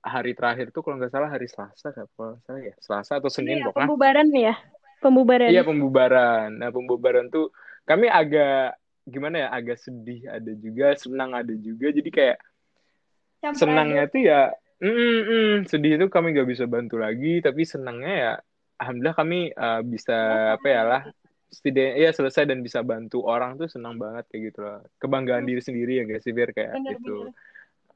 [0.00, 2.74] hari terakhir tuh kalau nggak salah hari Selasa apa salah ya?
[2.80, 3.88] Selasa atau Senin iya, pokoknya.
[3.90, 4.54] pembubaran ya
[5.00, 5.52] Pembubaran.
[5.52, 6.48] Iya, pembubaran.
[6.56, 7.52] Nah, pembubaran tuh
[7.84, 11.92] kami agak gimana ya, agak sedih ada juga, senang ada juga.
[11.94, 12.38] Jadi kayak
[13.54, 14.12] senangnya aja.
[14.12, 14.40] tuh ya
[14.82, 18.32] mm, mm, sedih itu kami gak bisa bantu lagi, tapi senangnya ya
[18.82, 21.02] alhamdulillah kami uh, bisa oh, apa ya lah
[21.46, 24.82] setidaknya ya selesai dan bisa bantu orang tuh senang banget kayak gitu loh.
[24.98, 25.50] Kebanggaan hmm.
[25.54, 27.30] diri sendiri ya guys, sih biar kayak bener, gitu.
[27.30, 27.34] Bener.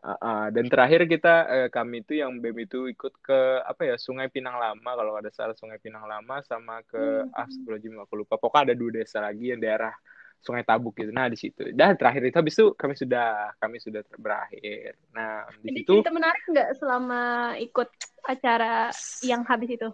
[0.00, 4.00] Uh, uh, dan terakhir kita uh, kami itu yang BEM itu ikut ke apa ya
[4.00, 7.36] Sungai Pinang Lama kalau ada salah Sungai Pinang Lama sama ke hmm.
[7.36, 9.92] ah sebelum aku lupa pokoknya ada dua desa lagi yang daerah
[10.40, 11.12] Sungai Tabuk gitu.
[11.12, 11.68] Nah di situ.
[11.76, 14.96] Dan terakhir itu habis itu kami sudah kami sudah berakhir.
[15.12, 17.20] Nah di situ itu menarik nggak selama
[17.60, 17.88] ikut
[18.24, 18.88] acara
[19.20, 19.88] yang habis itu?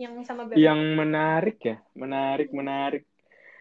[0.00, 0.56] Yang sama BEM?
[0.56, 1.76] Yang menarik ya?
[1.92, 3.04] Menarik menarik.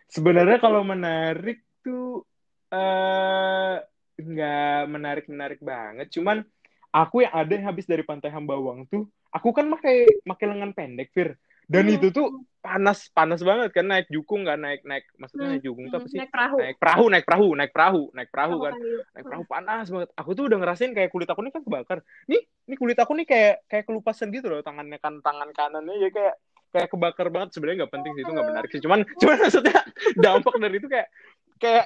[0.07, 2.23] Sebenarnya kalau menarik tuh
[2.71, 3.75] uh,
[4.23, 6.07] nggak menarik menarik banget.
[6.13, 6.45] Cuman
[6.91, 11.09] aku yang ada yang habis dari pantai Hambawang tuh aku kan pakai pakai lengan pendek
[11.15, 11.39] Fir.
[11.71, 11.95] Dan hmm.
[11.95, 12.27] itu tuh
[12.59, 15.53] panas panas banget kan naik jukung kan naik naik maksudnya hmm.
[15.55, 16.19] naik jukung tuh apa sih?
[16.19, 16.57] naik perahu.
[16.59, 18.73] Naik perahu naik perahu naik perahu naik perahu kan.
[19.15, 20.09] naik perahu panas banget.
[20.19, 21.99] Aku tuh udah ngerasain kayak kulit aku nih kan kebakar.
[22.27, 25.95] Nih nih kulit aku nih kayak kayak kelupasan gitu loh tangannya kan tangan kanannya.
[25.95, 26.35] Ya kayak
[26.75, 27.49] kayak kebakar banget.
[27.55, 28.81] Sebenarnya nggak penting sih itu nggak menarik sih.
[28.83, 29.79] Cuman cuman maksudnya
[30.19, 31.07] dampak dari itu kayak
[31.61, 31.85] kayak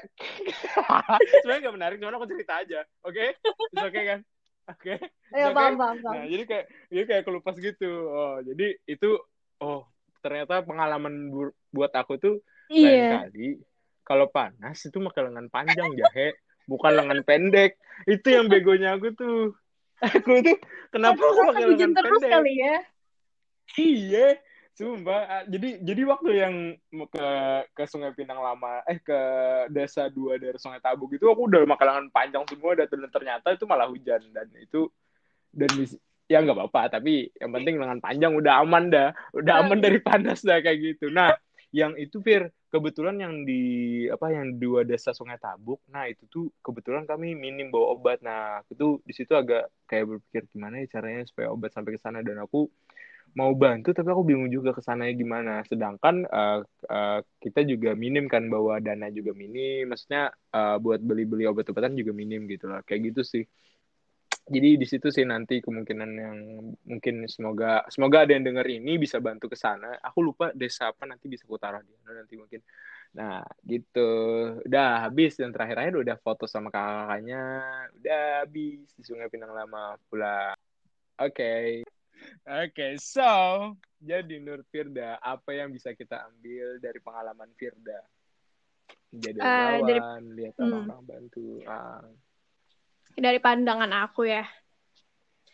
[1.44, 2.80] sebenarnya gak menarik cuma aku cerita aja.
[3.04, 3.36] Oke?
[3.36, 3.76] Okay?
[3.76, 4.20] oke okay, kan?
[4.72, 4.94] Oke?
[4.96, 4.98] Okay?
[5.36, 5.56] ya, okay?
[5.56, 7.92] paham, paham, nah jadi kayak jadi kayak kelupas gitu.
[8.08, 9.10] Oh jadi itu
[9.60, 9.84] oh
[10.24, 12.36] ternyata pengalaman bu buat aku tuh
[12.72, 12.88] iya.
[12.88, 13.50] lain kali.
[14.06, 16.40] Kalau panas itu pakai lengan panjang jahe.
[16.66, 17.78] Bukan lengan pendek.
[18.10, 19.54] Itu yang begonya aku tuh.
[20.02, 20.58] Aku tuh
[20.90, 22.32] kenapa aku pakai lengan pendek?
[22.32, 22.76] kali ya.
[23.76, 24.28] Iya
[24.76, 26.56] Sumpah, ah, jadi jadi waktu yang
[26.92, 27.28] ke
[27.72, 29.20] ke Sungai Pinang Lama, eh ke
[29.72, 33.88] desa dua dari Sungai Tabuk itu aku udah makanan panjang semua dan ternyata itu malah
[33.88, 34.92] hujan dan itu
[35.56, 35.72] dan
[36.28, 40.44] ya nggak apa-apa tapi yang penting lengan panjang udah aman dah, udah aman dari panas
[40.44, 41.08] dah kayak gitu.
[41.08, 41.32] Nah,
[41.72, 46.52] yang itu Fir kebetulan yang di apa yang dua desa Sungai Tabuk, nah itu tuh
[46.60, 48.20] kebetulan kami minim bawa obat.
[48.20, 52.20] Nah, itu di situ agak kayak berpikir gimana ya caranya supaya obat sampai ke sana
[52.20, 52.68] dan aku
[53.36, 55.62] mau bantu tapi aku bingung juga ke sana gimana.
[55.68, 59.92] Sedangkan uh, uh, kita juga minim kan bahwa dana juga minim.
[59.92, 62.82] Maksudnya uh, buat beli-beli obat-obatan juga minim gitu lah.
[62.88, 63.44] Kayak gitu sih.
[64.46, 66.38] Jadi di situ sih nanti kemungkinan yang
[66.86, 70.00] mungkin semoga semoga ada yang dengar ini bisa bantu ke sana.
[70.00, 72.62] Aku lupa desa apa nanti bisa aku taruh di nanti mungkin.
[73.20, 74.10] Nah gitu.
[74.64, 75.36] Udah habis.
[75.36, 77.42] Dan terakhir akhir udah foto sama kakaknya.
[78.00, 80.56] Udah habis di Sungai Pinang Lama pula.
[81.20, 81.84] Oke.
[81.84, 81.95] okay.
[82.46, 83.26] Oke, okay, so
[84.00, 88.00] jadi Nur Firda, apa yang bisa kita ambil dari pengalaman Firda?
[89.16, 90.00] Jadi uh, dari,
[90.36, 90.64] lihat hmm.
[90.68, 91.10] orang-orang hmm.
[91.10, 91.48] bantu.
[91.66, 92.06] Uh.
[93.16, 94.46] Dari pandangan aku ya.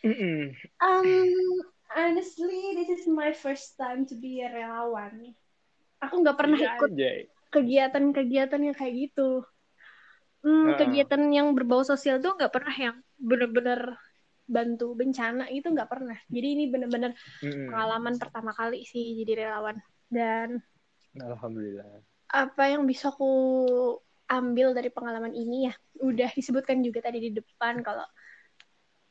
[0.02, 0.40] Mm -mm.
[0.82, 1.62] Um,
[1.94, 5.30] honestly, this is my first time to be a relawan.
[6.02, 6.90] Aku nggak pernah yeah, ikut
[7.54, 9.46] kegiatan-kegiatan yang kayak gitu.
[10.42, 10.76] Hmm, uh.
[10.76, 13.94] Kegiatan yang berbau sosial tuh nggak pernah yang bener-bener
[14.52, 16.18] bantu bencana itu nggak pernah.
[16.28, 17.72] Jadi ini benar-benar hmm.
[17.72, 19.80] pengalaman pertama kali sih jadi relawan.
[20.12, 20.60] Dan
[21.16, 22.04] alhamdulillah.
[22.32, 23.28] apa yang bisa aku
[24.28, 28.04] ambil dari pengalaman ini ya udah disebutkan juga tadi di depan kalau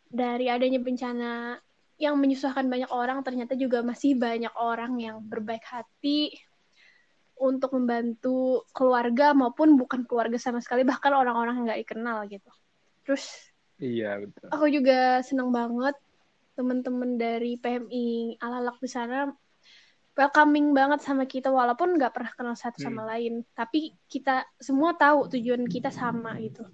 [0.09, 1.57] dari adanya bencana
[2.01, 6.33] yang menyusahkan banyak orang ternyata juga masih banyak orang yang berbaik hati
[7.37, 12.51] untuk membantu keluarga maupun bukan keluarga sama sekali bahkan orang-orang yang nggak dikenal gitu.
[13.05, 13.50] Terus
[13.81, 14.47] Iya betul.
[14.53, 15.97] Aku juga senang banget
[16.53, 19.33] teman-teman dari PMI Alalak di sana
[20.15, 22.85] welcoming banget sama kita walaupun nggak pernah kenal satu hmm.
[22.85, 26.67] sama lain tapi kita semua tahu tujuan kita sama gitu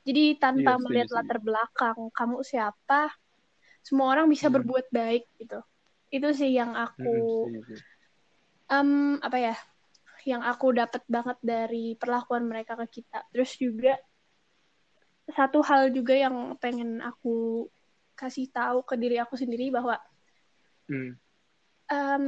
[0.00, 3.12] jadi tanpa iya, melihat latar belakang kamu siapa
[3.84, 4.54] semua orang bisa hmm.
[4.60, 5.60] berbuat baik gitu
[6.10, 7.78] itu sih yang aku hmm,
[8.72, 8.90] um,
[9.20, 9.54] apa ya
[10.24, 13.96] yang aku dapat banget dari perlakuan mereka ke kita terus juga
[15.34, 17.66] satu hal juga yang pengen aku
[18.14, 19.96] kasih tahu ke diri aku sendiri bahwa
[20.92, 21.12] hmm.
[21.88, 22.26] um,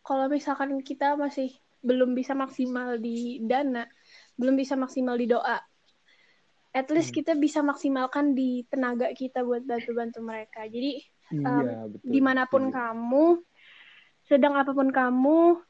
[0.00, 1.52] kalau misalkan kita masih
[1.84, 3.84] belum bisa maksimal di dana
[4.40, 5.60] belum bisa maksimal di doa
[6.72, 7.16] at least hmm.
[7.20, 11.04] kita bisa maksimalkan di tenaga kita buat bantu-bantu mereka jadi
[11.36, 12.72] iya, um, di mana pun iya.
[12.72, 13.44] kamu
[14.24, 15.60] sedang apa pun kamu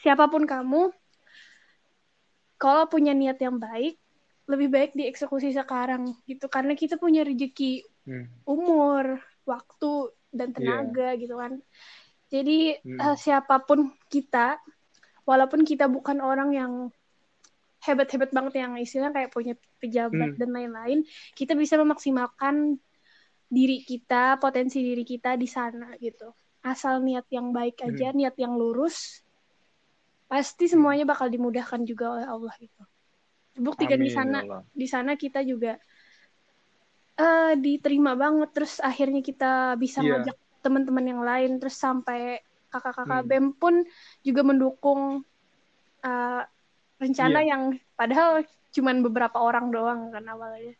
[0.00, 0.88] siapa pun kamu
[2.56, 3.99] kalau punya niat yang baik
[4.50, 8.44] lebih baik dieksekusi sekarang gitu karena kita punya rezeki hmm.
[8.44, 10.56] umur waktu dan iya.
[10.58, 11.20] tenaga yeah.
[11.20, 11.52] gitu kan
[12.30, 12.98] jadi hmm.
[12.98, 14.58] uh, siapa pun kita
[15.26, 16.72] walaupun kita bukan orang yang
[17.80, 20.38] hebat-hebat banget yang istilahnya kayak punya pejabat hmm.
[20.38, 20.98] dan lain-lain
[21.32, 22.76] kita bisa memaksimalkan
[23.50, 26.30] diri kita potensi diri kita di sana gitu
[26.60, 28.16] asal niat yang baik aja hmm.
[28.20, 29.24] niat yang lurus
[30.30, 32.84] pasti semuanya bakal dimudahkan juga oleh Allah gitu
[33.58, 35.76] buktikan di sana ya di sana kita juga
[37.20, 40.22] uh, diterima banget terus akhirnya kita bisa yeah.
[40.22, 42.40] ngajak teman-teman yang lain terus sampai
[42.70, 43.28] kakak-kakak hmm.
[43.28, 43.74] BEM pun
[44.22, 45.26] juga mendukung
[46.04, 46.42] uh,
[47.00, 47.50] rencana yeah.
[47.56, 47.62] yang
[47.96, 50.76] padahal cuman beberapa orang doang kan awalnya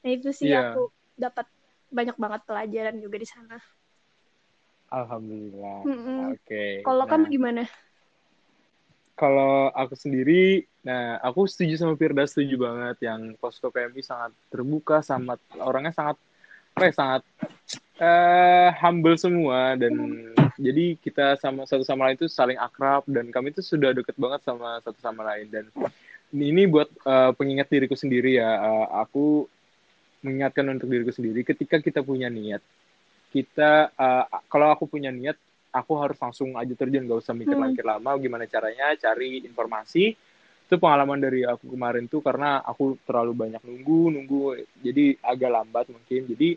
[0.00, 0.72] nah itu sih yeah.
[0.72, 1.46] aku dapat
[1.94, 3.56] banyak banget pelajaran juga di sana
[4.90, 6.18] alhamdulillah mm -mm.
[6.32, 6.70] oke okay.
[6.82, 7.10] kalau nah.
[7.10, 7.62] kamu gimana
[9.14, 12.96] kalau aku sendiri, nah aku setuju sama Firda, setuju banget.
[13.06, 16.18] Yang posko PMI sangat terbuka, sangat orangnya sangat
[16.74, 17.22] apa ya, sangat
[18.02, 19.78] uh, humble semua.
[19.78, 19.94] Dan
[20.58, 23.06] jadi kita sama satu sama lain itu saling akrab.
[23.06, 25.46] Dan kami itu sudah deket banget sama satu sama lain.
[25.46, 25.64] Dan
[26.34, 29.46] ini buat uh, pengingat diriku sendiri ya, uh, aku
[30.26, 32.64] mengingatkan untuk diriku sendiri ketika kita punya niat,
[33.30, 35.38] kita uh, kalau aku punya niat
[35.74, 37.92] aku harus langsung aja terjun gak usah mikir-mikir hmm.
[37.98, 40.14] lama gimana caranya cari informasi.
[40.64, 44.40] Itu pengalaman dari aku kemarin tuh karena aku terlalu banyak nunggu nunggu
[44.78, 46.30] jadi agak lambat mungkin.
[46.30, 46.56] Jadi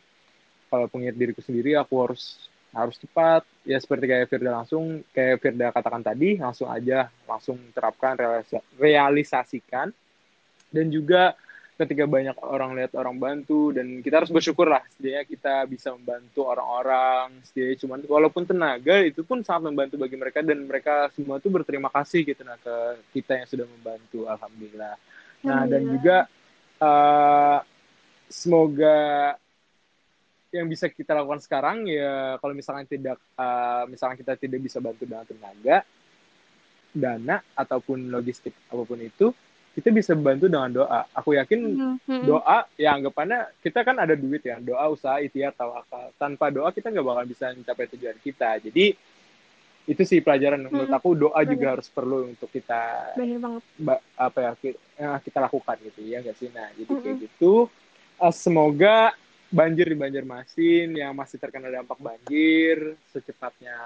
[0.69, 3.41] kalau pengingat diriku sendiri aku harus harus cepat.
[3.65, 8.15] Ya seperti kayak Firda langsung kayak Firda katakan tadi langsung aja langsung terapkan
[8.77, 9.89] realisasikan.
[10.67, 11.33] Dan juga
[11.77, 16.49] ketika banyak orang lihat orang bantu dan kita harus bersyukur lah setidaknya kita bisa membantu
[16.49, 21.53] orang-orang setidaknya cuman walaupun tenaga itu pun sangat membantu bagi mereka dan mereka semua tuh
[21.53, 22.75] berterima kasih gitu nah ke
[23.13, 24.97] kita yang sudah membantu alhamdulillah.
[25.45, 26.17] Nah dan juga
[26.81, 27.59] uh,
[28.25, 28.97] semoga
[30.49, 35.05] yang bisa kita lakukan sekarang ya kalau misalnya tidak uh, misalnya kita tidak bisa bantu
[35.05, 35.85] dengan tenaga
[36.89, 39.29] dana ataupun logistik apa pun itu
[39.77, 41.05] kita bisa bantu dengan doa.
[41.13, 41.61] Aku yakin
[42.01, 42.25] mm-hmm.
[42.25, 46.09] doa ya anggapannya kita kan ada duit ya, doa, usaha, ikhtiar, tawakal.
[46.17, 48.57] Tanpa doa kita nggak bakal bisa mencapai tujuan kita.
[48.57, 48.97] Jadi
[49.85, 50.73] itu sih pelajaran mm-hmm.
[50.73, 51.51] menurut aku doa Bener.
[51.53, 53.13] juga harus perlu untuk kita
[54.17, 56.49] apa ya kita, ya, kita lakukan gitu ya nggak sih.
[56.49, 57.03] Nah jadi mm-hmm.
[57.05, 57.53] kayak gitu.
[58.17, 59.13] Uh, semoga
[59.53, 63.77] banjir di Banjarmasin yang masih terkena dampak banjir secepatnya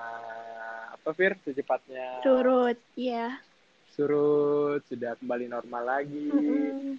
[0.95, 1.35] apa Fir?
[1.43, 3.43] Secepatnya turut, ya
[3.91, 6.27] surut sudah kembali normal lagi.
[6.31, 6.93] Mm-hmm.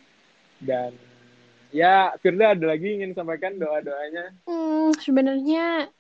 [0.63, 0.95] dan
[1.75, 5.91] ya Firda ada lagi ingin sampaikan doa doanya hmm, sebenarnya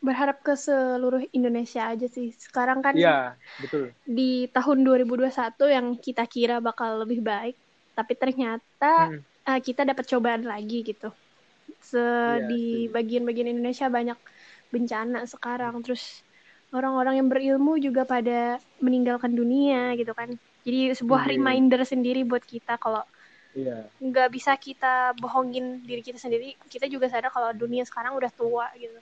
[0.00, 2.30] berharap ke seluruh Indonesia aja sih.
[2.36, 3.90] Sekarang kan ya betul.
[4.04, 5.32] di tahun 2021
[5.72, 7.56] yang kita kira bakal lebih baik
[7.96, 9.20] tapi ternyata hmm.
[9.48, 11.08] uh, kita dapat cobaan lagi gitu.
[11.80, 14.18] Se ya, di bagian-bagian Indonesia banyak
[14.68, 15.80] bencana sekarang.
[15.80, 16.20] Terus
[16.74, 20.34] orang-orang yang berilmu juga pada meninggalkan dunia gitu kan
[20.66, 21.30] jadi sebuah yeah.
[21.38, 23.06] reminder sendiri buat kita kalau
[23.54, 23.86] yeah.
[24.02, 28.66] nggak bisa kita bohongin diri kita sendiri kita juga sadar kalau dunia sekarang udah tua
[28.74, 28.98] gitu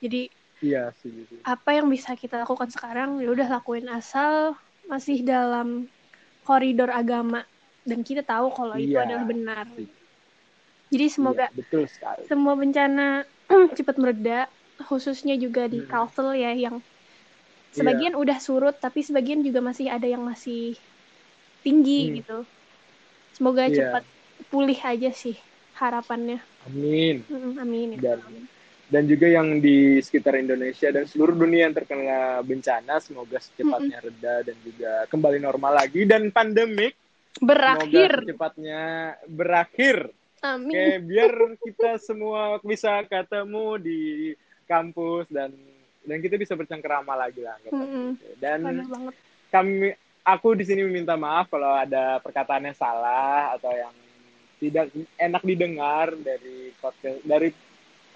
[0.00, 0.22] jadi
[0.64, 1.36] iya sih gitu.
[1.44, 4.56] apa yang bisa kita lakukan sekarang ya udah lakuin asal
[4.88, 5.88] masih dalam
[6.48, 7.44] koridor agama
[7.84, 9.66] dan kita tahu kalau itu iya adalah benar
[10.88, 11.84] jadi semoga iya, betul
[12.24, 13.28] semua bencana
[13.76, 14.48] cepat mereda
[14.88, 15.88] khususnya juga di hmm.
[15.88, 16.82] Kalsel ya yang
[17.74, 18.22] sebagian yeah.
[18.22, 20.78] udah surut tapi sebagian juga masih ada yang masih
[21.66, 22.14] tinggi hmm.
[22.22, 22.38] gitu
[23.34, 23.74] semoga yeah.
[23.74, 24.04] cepat
[24.48, 25.34] pulih aja sih
[25.74, 26.38] harapannya
[26.70, 28.22] amin hmm, amin dan
[28.84, 34.06] dan juga yang di sekitar Indonesia dan seluruh dunia yang terkena bencana semoga secepatnya hmm.
[34.06, 36.94] reda dan juga kembali normal lagi dan pandemik
[37.42, 38.82] berakhir semoga secepatnya
[39.26, 39.96] berakhir
[40.44, 40.76] Amin.
[40.76, 44.02] Oke, biar kita semua bisa ketemu di
[44.68, 45.56] kampus dan
[46.04, 48.08] dan kita bisa bercengkerama lagi lah mm -hmm.
[48.38, 48.60] dan
[49.48, 53.94] kami aku di sini meminta maaf kalau ada perkataan yang salah atau yang
[54.58, 54.88] tidak
[55.20, 57.48] enak didengar dari podcast dari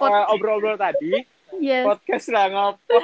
[0.01, 1.21] uh, obrol-obrol tadi
[1.61, 1.85] yes.
[1.85, 2.99] podcast lah ngopo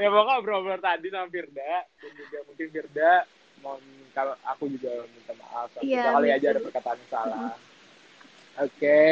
[0.00, 3.12] ya pokoknya obrol-obrol tadi sama Firda dan juga mungkin Firda
[3.60, 3.76] mau
[4.16, 8.64] kalau aku juga minta maaf yeah, kali aja ada perkataan yang salah mm -hmm.
[8.64, 9.08] oke okay.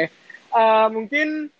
[0.53, 1.53] uh, mungkin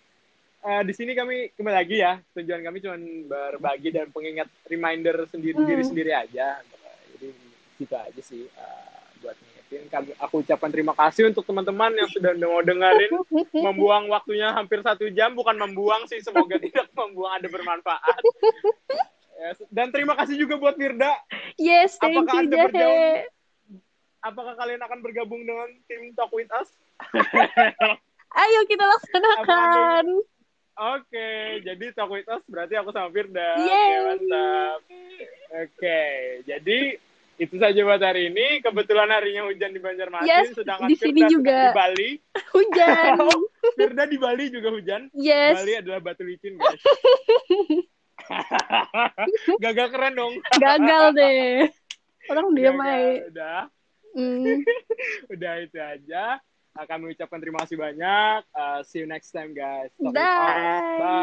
[0.66, 2.18] uh, di sini kami kembali lagi ya.
[2.34, 2.98] Tujuan kami cuma
[3.30, 5.68] berbagi dan pengingat reminder sendiri hmm.
[5.70, 6.58] diri sendiri aja.
[7.14, 7.28] Jadi
[7.78, 9.86] gitu aja sih uh, buat ngingetin.
[10.18, 13.12] Aku ucapkan terima kasih untuk teman-teman yang sudah mau dengerin.
[13.66, 18.20] Membuang waktunya hampir satu jam bukan membuang sih semoga tidak membuang ada bermanfaat.
[19.36, 19.60] Yes.
[19.68, 21.12] dan terima kasih juga buat Firda
[21.60, 23.28] yes thank apakah you, anda bergabung
[24.26, 26.70] apakah kalian akan bergabung dengan tim Talk with Us?
[28.42, 30.04] Ayo kita laksanakan
[30.76, 33.56] Oke, jadi talk with us berarti aku sama Firda.
[33.56, 34.80] Oke, okay, mantap.
[35.56, 36.04] Oke,
[36.44, 36.78] jadi
[37.40, 38.60] itu saja buat hari ini.
[38.60, 42.10] Kebetulan harinya hujan di Banjarmasin, yes, sedangkan di sini Firda juga di Bali.
[42.56, 43.12] Hujan.
[43.24, 43.40] oh,
[43.72, 45.08] Firda di Bali juga hujan.
[45.16, 45.56] Yes.
[45.56, 46.82] Bali adalah batu licin, guys.
[49.64, 50.34] Gagal keren dong.
[50.60, 51.72] Gagal deh.
[52.28, 53.32] Orang diam aja.
[53.32, 53.60] Udah.
[54.16, 54.64] Mm.
[55.32, 56.36] udah itu aja.
[56.84, 58.40] Kami ucapkan terima kasih banyak.
[58.52, 59.88] Uh, see you next time, guys.
[59.96, 60.12] Bye.
[60.12, 61.16] Bye.